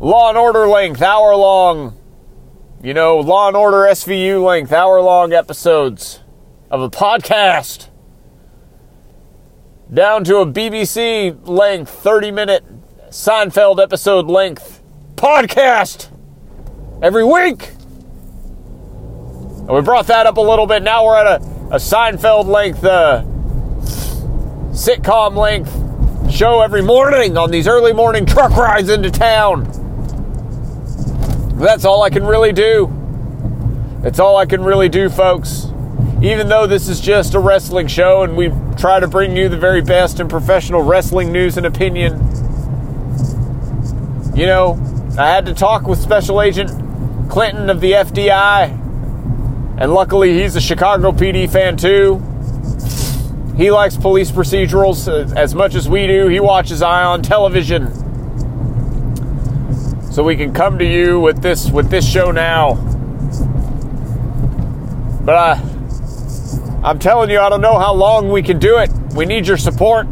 Law 0.00 0.30
and 0.30 0.38
Order 0.38 0.66
length, 0.66 1.02
hour 1.02 1.36
long, 1.36 2.01
you 2.82 2.94
know, 2.94 3.18
Law 3.18 3.46
and 3.46 3.56
Order 3.56 3.88
SVU 3.92 4.44
length, 4.44 4.72
hour 4.72 5.00
long 5.00 5.32
episodes 5.32 6.20
of 6.68 6.80
a 6.80 6.90
podcast 6.90 7.90
down 9.94 10.24
to 10.24 10.38
a 10.38 10.46
BBC 10.46 11.46
length, 11.46 11.90
30 11.90 12.32
minute 12.32 12.64
Seinfeld 13.10 13.80
episode 13.80 14.26
length 14.26 14.82
podcast 15.14 16.08
every 17.00 17.24
week. 17.24 17.68
And 19.58 19.68
we 19.68 19.80
brought 19.80 20.08
that 20.08 20.26
up 20.26 20.36
a 20.36 20.40
little 20.40 20.66
bit. 20.66 20.82
Now 20.82 21.04
we're 21.04 21.18
at 21.18 21.40
a, 21.40 21.44
a 21.70 21.76
Seinfeld 21.76 22.46
length 22.46 22.82
uh, 22.84 23.22
sitcom 24.72 25.36
length 25.36 26.32
show 26.32 26.62
every 26.62 26.82
morning 26.82 27.36
on 27.36 27.52
these 27.52 27.68
early 27.68 27.92
morning 27.92 28.26
truck 28.26 28.56
rides 28.56 28.88
into 28.88 29.10
town. 29.10 29.81
That's 31.62 31.84
all 31.84 32.02
I 32.02 32.10
can 32.10 32.26
really 32.26 32.52
do. 32.52 32.92
That's 34.00 34.18
all 34.18 34.36
I 34.36 34.46
can 34.46 34.64
really 34.64 34.88
do, 34.88 35.08
folks. 35.08 35.68
Even 36.20 36.48
though 36.48 36.66
this 36.66 36.88
is 36.88 37.00
just 37.00 37.34
a 37.34 37.38
wrestling 37.38 37.86
show 37.86 38.24
and 38.24 38.36
we 38.36 38.50
try 38.76 38.98
to 38.98 39.06
bring 39.06 39.36
you 39.36 39.48
the 39.48 39.56
very 39.56 39.80
best 39.80 40.18
in 40.18 40.26
professional 40.26 40.82
wrestling 40.82 41.30
news 41.30 41.56
and 41.56 41.64
opinion, 41.64 42.14
you 44.34 44.46
know, 44.46 44.72
I 45.16 45.28
had 45.28 45.46
to 45.46 45.54
talk 45.54 45.86
with 45.86 46.00
Special 46.00 46.42
Agent 46.42 47.30
Clinton 47.30 47.70
of 47.70 47.80
the 47.80 47.92
FDI, 47.92 48.70
and 49.78 49.94
luckily 49.94 50.42
he's 50.42 50.56
a 50.56 50.60
Chicago 50.60 51.12
PD 51.12 51.48
fan 51.48 51.76
too. 51.76 52.20
He 53.56 53.70
likes 53.70 53.96
police 53.96 54.32
procedurals 54.32 55.06
uh, 55.06 55.32
as 55.36 55.54
much 55.54 55.76
as 55.76 55.88
we 55.88 56.08
do. 56.08 56.26
He 56.26 56.40
watches 56.40 56.82
Eye 56.82 57.04
on 57.04 57.22
television. 57.22 58.01
So 60.12 60.22
we 60.22 60.36
can 60.36 60.52
come 60.52 60.78
to 60.78 60.84
you 60.84 61.18
with 61.20 61.40
this 61.40 61.70
with 61.70 61.88
this 61.88 62.06
show 62.06 62.32
now. 62.32 62.74
But 65.24 65.34
uh, 65.34 65.56
I'm 66.84 66.98
telling 66.98 67.30
you, 67.30 67.40
I 67.40 67.48
don't 67.48 67.62
know 67.62 67.78
how 67.78 67.94
long 67.94 68.30
we 68.30 68.42
can 68.42 68.58
do 68.58 68.76
it. 68.76 68.90
We 69.14 69.24
need 69.24 69.46
your 69.46 69.56
support. 69.56 70.06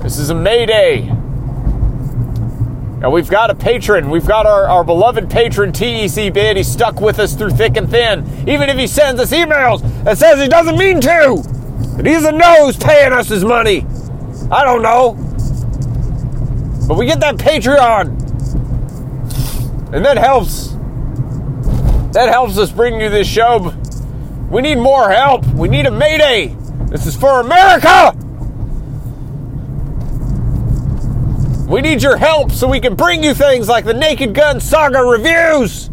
This 0.00 0.16
is 0.16 0.30
a 0.30 0.34
May 0.36 0.64
Day. 0.64 1.06
Now 3.00 3.10
we've 3.10 3.28
got 3.28 3.50
a 3.50 3.54
patron. 3.56 4.10
We've 4.10 4.26
got 4.26 4.46
our, 4.46 4.68
our 4.68 4.84
beloved 4.84 5.28
patron 5.28 5.72
TEC 5.72 6.32
Bid. 6.32 6.56
He's 6.56 6.70
stuck 6.70 7.00
with 7.00 7.18
us 7.18 7.34
through 7.34 7.50
thick 7.50 7.76
and 7.76 7.90
thin. 7.90 8.24
Even 8.48 8.68
if 8.68 8.76
he 8.76 8.86
sends 8.86 9.20
us 9.20 9.32
emails 9.32 9.82
that 10.04 10.18
says 10.18 10.40
he 10.40 10.46
doesn't 10.46 10.78
mean 10.78 11.00
to. 11.00 11.42
And 11.98 12.06
he 12.06 12.12
doesn't 12.12 12.38
know 12.38 12.66
who's 12.66 12.76
paying 12.76 13.12
us 13.12 13.26
his 13.26 13.44
money. 13.44 13.84
I 14.52 14.62
don't 14.62 14.82
know. 14.82 15.27
But 16.88 16.96
we 16.96 17.04
get 17.04 17.20
that 17.20 17.36
Patreon. 17.36 18.08
And 19.92 20.04
that 20.04 20.16
helps. 20.16 20.68
That 22.14 22.30
helps 22.30 22.56
us 22.56 22.72
bring 22.72 22.98
you 22.98 23.10
this 23.10 23.28
show. 23.28 23.74
We 24.50 24.62
need 24.62 24.78
more 24.78 25.10
help. 25.10 25.46
We 25.48 25.68
need 25.68 25.84
a 25.84 25.90
mayday. 25.90 26.56
This 26.86 27.04
is 27.04 27.14
for 27.14 27.40
America. 27.40 28.16
We 31.68 31.82
need 31.82 32.02
your 32.02 32.16
help 32.16 32.50
so 32.50 32.66
we 32.66 32.80
can 32.80 32.94
bring 32.94 33.22
you 33.22 33.34
things 33.34 33.68
like 33.68 33.84
the 33.84 33.92
Naked 33.92 34.32
Gun 34.34 34.58
Saga 34.58 35.02
reviews 35.02 35.88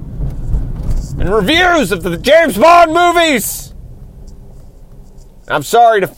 and 1.19 1.29
reviews 1.29 1.91
of 1.91 2.01
the 2.03 2.15
James 2.17 2.58
Bond 2.58 2.93
movies. 2.93 3.73
I'm 5.49 5.63
sorry 5.63 5.99
to 6.01 6.15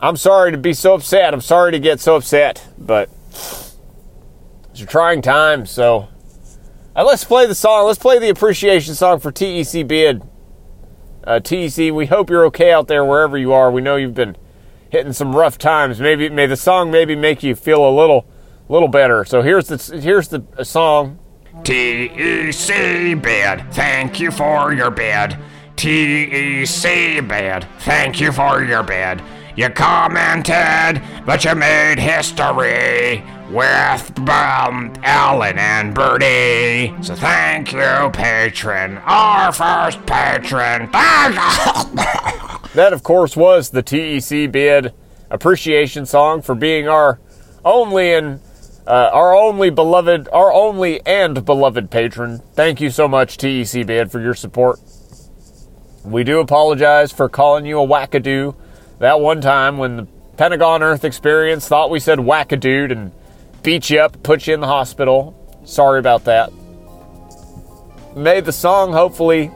I'm 0.00 0.16
sorry 0.16 0.52
to 0.52 0.58
be 0.58 0.72
so 0.72 0.94
upset. 0.94 1.34
I'm 1.34 1.40
sorry 1.40 1.72
to 1.72 1.80
get 1.80 1.98
so 1.98 2.14
upset, 2.14 2.64
but 2.78 3.10
it's 4.78 4.84
a 4.84 4.86
trying 4.86 5.22
times, 5.22 5.72
so 5.72 6.08
uh, 6.94 7.04
let's 7.04 7.24
play 7.24 7.46
the 7.46 7.54
song. 7.54 7.86
Let's 7.86 7.98
play 7.98 8.20
the 8.20 8.28
appreciation 8.28 8.94
song 8.94 9.18
for 9.18 9.32
TEC 9.32 9.88
Bid. 9.88 10.22
Uh, 11.24 11.40
TEC, 11.40 11.92
we 11.92 12.06
hope 12.06 12.30
you're 12.30 12.44
okay 12.46 12.70
out 12.70 12.86
there 12.86 13.04
wherever 13.04 13.36
you 13.36 13.52
are. 13.52 13.72
We 13.72 13.80
know 13.80 13.96
you've 13.96 14.14
been 14.14 14.36
hitting 14.88 15.12
some 15.12 15.34
rough 15.34 15.58
times. 15.58 16.00
Maybe 16.00 16.28
may 16.28 16.46
the 16.46 16.56
song 16.56 16.92
maybe 16.92 17.16
make 17.16 17.42
you 17.42 17.56
feel 17.56 17.88
a 17.88 17.90
little 17.90 18.24
little 18.68 18.86
better. 18.86 19.24
So 19.24 19.42
here's 19.42 19.66
the 19.66 19.98
here's 20.00 20.28
the 20.28 20.44
song. 20.62 21.18
TEC 21.64 23.20
bid, 23.20 23.72
thank 23.72 24.20
you 24.20 24.30
for 24.30 24.72
your 24.72 24.92
bid. 24.92 25.36
TEC 25.74 27.26
bid, 27.26 27.66
thank 27.80 28.20
you 28.20 28.30
for 28.30 28.62
your 28.62 28.84
bid. 28.84 29.20
You 29.56 29.70
commented, 29.70 31.02
but 31.26 31.44
you 31.44 31.56
made 31.56 31.98
history 31.98 33.24
with 33.50 34.18
um, 34.28 34.92
Alan 35.02 35.58
and 35.58 35.94
Bertie. 35.94 36.94
So 37.02 37.14
thank 37.14 37.72
you, 37.72 38.10
patron, 38.12 38.98
our 38.98 39.52
first 39.52 40.04
patron. 40.06 40.90
that, 40.92 42.90
of 42.92 43.02
course, 43.02 43.36
was 43.36 43.70
the 43.70 43.82
TEC 43.82 44.52
bid 44.52 44.92
appreciation 45.30 46.06
song 46.06 46.42
for 46.42 46.54
being 46.54 46.88
our 46.88 47.18
only 47.64 48.14
and 48.14 48.40
uh, 48.86 49.10
our 49.12 49.36
only 49.36 49.68
beloved, 49.70 50.28
our 50.32 50.52
only 50.52 51.04
and 51.06 51.44
beloved 51.44 51.90
patron. 51.90 52.42
Thank 52.54 52.80
you 52.80 52.90
so 52.90 53.06
much, 53.06 53.36
TEC 53.36 53.86
bid, 53.86 54.10
for 54.10 54.20
your 54.20 54.34
support. 54.34 54.80
We 56.04 56.24
do 56.24 56.40
apologize 56.40 57.12
for 57.12 57.28
calling 57.28 57.66
you 57.66 57.80
a 57.80 57.86
wackadoo 57.86 58.54
that 58.98 59.20
one 59.20 59.40
time 59.40 59.76
when 59.78 59.96
the 59.96 60.06
Pentagon 60.36 60.82
Earth 60.82 61.04
Experience 61.04 61.68
thought 61.68 61.90
we 61.90 62.00
said 62.00 62.18
wackadood 62.18 62.92
and 62.92 63.12
beat 63.68 63.90
you 63.90 64.00
up, 64.00 64.22
put 64.22 64.46
you 64.46 64.54
in 64.54 64.60
the 64.60 64.66
hospital. 64.66 65.60
Sorry 65.66 65.98
about 65.98 66.24
that. 66.24 66.50
May 68.16 68.40
the 68.40 68.50
song 68.50 68.94
hopefully 68.94 69.50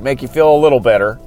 make 0.00 0.22
you 0.22 0.26
feel 0.26 0.52
a 0.52 0.58
little 0.58 0.80
better. 0.80 1.20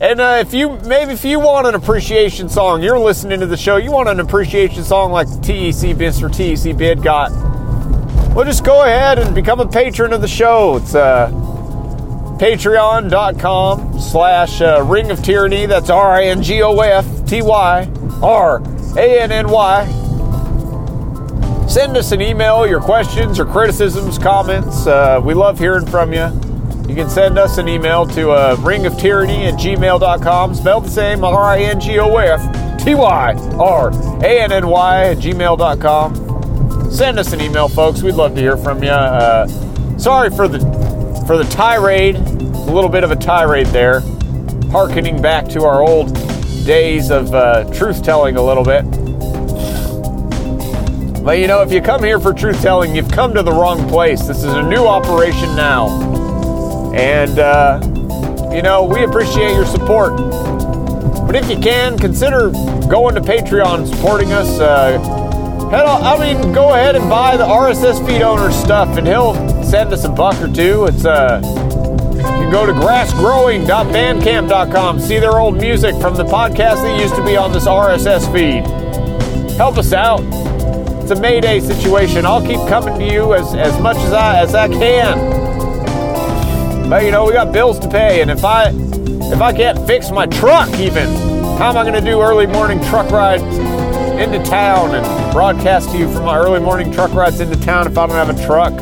And 0.00 0.20
uh, 0.20 0.36
if 0.38 0.54
you 0.54 0.78
maybe 0.86 1.14
if 1.14 1.24
you 1.24 1.40
want 1.40 1.66
an 1.66 1.74
appreciation 1.74 2.48
song, 2.48 2.80
you're 2.80 2.96
listening 2.96 3.40
to 3.40 3.46
the 3.46 3.56
show, 3.56 3.76
you 3.76 3.90
want 3.90 4.08
an 4.08 4.20
appreciation 4.20 4.84
song 4.84 5.10
like 5.10 5.26
TEC 5.42 5.96
Mr. 5.96 6.30
TEC 6.30 6.76
Bid 6.76 7.02
got, 7.02 7.32
well, 8.32 8.44
just 8.44 8.64
go 8.64 8.84
ahead 8.84 9.18
and 9.18 9.34
become 9.34 9.58
a 9.58 9.66
patron 9.66 10.12
of 10.12 10.20
the 10.20 10.28
show. 10.28 10.76
It's 10.76 10.94
uh, 10.94 11.28
patreon.com 12.38 14.00
slash 14.00 14.60
uh, 14.60 14.84
ring 14.84 15.10
of 15.10 15.24
tyranny. 15.24 15.66
That's 15.66 15.90
R 15.90 16.12
I 16.12 16.26
N 16.26 16.40
G 16.40 16.62
O 16.62 16.78
F 16.78 17.26
T 17.26 17.42
Y 17.42 17.90
R 18.22 18.62
A 18.96 19.22
N 19.22 19.32
N 19.32 19.48
Y. 19.48 20.05
Send 21.68 21.96
us 21.96 22.12
an 22.12 22.22
email, 22.22 22.66
your 22.66 22.80
questions, 22.80 23.38
your 23.38 23.46
criticisms, 23.46 24.18
comments. 24.18 24.86
Uh, 24.86 25.20
we 25.22 25.34
love 25.34 25.58
hearing 25.58 25.84
from 25.84 26.12
you. 26.12 26.26
You 26.88 26.94
can 26.94 27.10
send 27.10 27.38
us 27.38 27.58
an 27.58 27.68
email 27.68 28.06
to 28.06 28.30
uh, 28.30 28.56
ringoftyranny 28.56 29.52
at 29.52 29.54
gmail.com, 29.54 30.54
spelled 30.54 30.84
the 30.84 30.90
same, 30.90 31.24
R 31.24 31.42
I 31.42 31.58
N 31.62 31.80
G 31.80 31.98
O 31.98 32.16
F 32.16 32.78
T 32.82 32.94
Y 32.94 33.34
R 33.58 33.90
A 34.24 34.40
N 34.42 34.52
N 34.52 34.68
Y 34.68 35.04
at 35.06 35.18
gmail.com. 35.18 36.90
Send 36.92 37.18
us 37.18 37.32
an 37.32 37.40
email, 37.40 37.68
folks. 37.68 38.00
We'd 38.00 38.14
love 38.14 38.36
to 38.36 38.40
hear 38.40 38.56
from 38.56 38.84
you. 38.84 38.90
Uh, 38.90 39.48
sorry 39.98 40.30
for 40.30 40.46
the 40.46 40.60
for 41.26 41.36
the 41.36 41.44
tirade. 41.50 42.14
A 42.14 42.70
little 42.70 42.90
bit 42.90 43.02
of 43.02 43.10
a 43.10 43.16
tirade 43.16 43.66
there, 43.68 44.00
harkening 44.70 45.20
back 45.20 45.48
to 45.48 45.64
our 45.64 45.82
old 45.82 46.14
days 46.64 47.10
of 47.10 47.34
uh, 47.34 47.64
truth 47.74 48.04
telling 48.04 48.36
a 48.36 48.42
little 48.42 48.64
bit. 48.64 48.84
But 51.26 51.38
you 51.40 51.48
know, 51.48 51.60
if 51.60 51.72
you 51.72 51.82
come 51.82 52.04
here 52.04 52.20
for 52.20 52.32
truth 52.32 52.62
telling, 52.62 52.94
you've 52.94 53.10
come 53.10 53.34
to 53.34 53.42
the 53.42 53.50
wrong 53.50 53.88
place. 53.88 54.28
This 54.28 54.44
is 54.44 54.54
a 54.54 54.62
new 54.62 54.86
operation 54.86 55.56
now. 55.56 55.88
And, 56.94 57.40
uh, 57.40 57.80
you 58.54 58.62
know, 58.62 58.84
we 58.84 59.02
appreciate 59.02 59.54
your 59.54 59.66
support. 59.66 60.16
But 61.26 61.34
if 61.34 61.50
you 61.50 61.58
can, 61.58 61.98
consider 61.98 62.50
going 62.88 63.16
to 63.16 63.20
Patreon, 63.20 63.92
supporting 63.92 64.32
us. 64.32 64.60
Uh, 64.60 65.00
head 65.68 65.84
on, 65.84 66.00
I 66.04 66.32
mean, 66.32 66.52
go 66.52 66.74
ahead 66.74 66.94
and 66.94 67.10
buy 67.10 67.36
the 67.36 67.42
RSS 67.42 68.06
feed 68.06 68.22
owner 68.22 68.52
stuff, 68.52 68.96
and 68.96 69.04
he'll 69.04 69.34
send 69.64 69.92
us 69.92 70.04
a 70.04 70.08
buck 70.08 70.40
or 70.40 70.46
two. 70.46 70.84
It's 70.84 71.04
uh, 71.04 71.40
you 72.14 72.22
can 72.22 72.52
go 72.52 72.66
to 72.66 72.72
grassgrowing.bandcamp.com, 72.72 75.00
see 75.00 75.18
their 75.18 75.40
old 75.40 75.56
music 75.56 75.96
from 76.00 76.14
the 76.14 76.22
podcast 76.22 76.84
that 76.84 77.00
used 77.00 77.16
to 77.16 77.24
be 77.24 77.36
on 77.36 77.52
this 77.52 77.66
RSS 77.66 78.32
feed. 78.32 78.64
Help 79.56 79.76
us 79.76 79.92
out. 79.92 80.45
It's 81.08 81.16
a 81.16 81.22
Mayday 81.22 81.60
situation. 81.60 82.26
I'll 82.26 82.44
keep 82.44 82.58
coming 82.66 82.98
to 82.98 83.04
you 83.04 83.32
as, 83.32 83.54
as 83.54 83.80
much 83.80 83.96
as 83.98 84.12
I 84.12 84.40
as 84.40 84.56
I 84.56 84.66
can. 84.66 85.20
But 86.90 87.04
you 87.04 87.12
know, 87.12 87.24
we 87.24 87.32
got 87.32 87.52
bills 87.52 87.78
to 87.78 87.88
pay, 87.88 88.22
and 88.22 88.28
if 88.28 88.44
I 88.44 88.70
if 88.70 89.40
I 89.40 89.52
can't 89.52 89.86
fix 89.86 90.10
my 90.10 90.26
truck 90.26 90.68
even, 90.80 91.06
how 91.58 91.70
am 91.70 91.76
I 91.76 91.84
gonna 91.84 92.00
do 92.00 92.20
early 92.20 92.48
morning 92.48 92.82
truck 92.86 93.08
rides 93.12 93.44
into 93.44 94.42
town 94.50 94.96
and 94.96 95.32
broadcast 95.32 95.90
to 95.90 95.96
you 95.96 96.12
from 96.12 96.24
my 96.24 96.38
early 96.38 96.58
morning 96.58 96.90
truck 96.90 97.14
rides 97.14 97.38
into 97.38 97.56
town 97.60 97.86
if 97.86 97.96
I 97.96 98.08
don't 98.08 98.16
have 98.16 98.36
a 98.36 98.44
truck? 98.44 98.72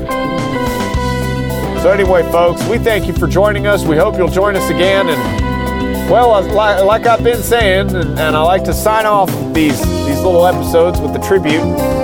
So 1.83 1.91
anyway, 1.91 2.23
folks, 2.33 2.67
we 2.69 2.79
thank 2.79 3.07
you 3.07 3.13
for 3.13 3.27
joining 3.27 3.67
us. 3.67 3.85
We 3.85 3.99
hope 3.99 4.17
you'll 4.17 4.29
join 4.29 4.57
us 4.57 4.71
again. 4.71 5.11
And 5.11 6.11
well, 6.11 6.33
uh, 6.33 6.41
like, 6.55 6.83
like 6.85 7.07
I've 7.07 7.23
been 7.23 7.43
saying, 7.43 7.95
and, 7.95 8.19
and 8.19 8.35
I 8.35 8.41
like 8.41 8.65
to 8.65 8.73
sign 8.73 9.05
off 9.05 9.29
these 9.53 9.79
these 10.07 10.23
little 10.23 10.47
episodes 10.47 10.99
with 11.01 11.13
the 11.13 11.19
tribute 11.19 12.04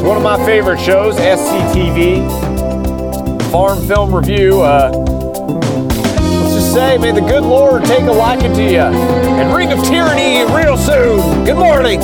to 0.00 0.06
one 0.06 0.16
of 0.16 0.22
my 0.22 0.42
favorite 0.46 0.80
shows, 0.80 1.16
SCTV, 1.16 2.26
Farm 3.50 3.86
Film 3.86 4.14
Review. 4.14 4.62
Uh, 4.62 4.90
let's 4.90 6.54
just 6.54 6.72
say, 6.72 6.96
may 6.96 7.12
the 7.12 7.20
good 7.20 7.42
Lord 7.42 7.84
take 7.84 8.02
a 8.02 8.12
liking 8.12 8.54
to 8.54 8.62
you 8.62 8.78
and 8.78 9.54
ring 9.54 9.72
of 9.72 9.84
tyranny 9.84 10.44
real 10.54 10.76
soon. 10.78 11.44
Good 11.44 11.56
morning. 11.56 12.00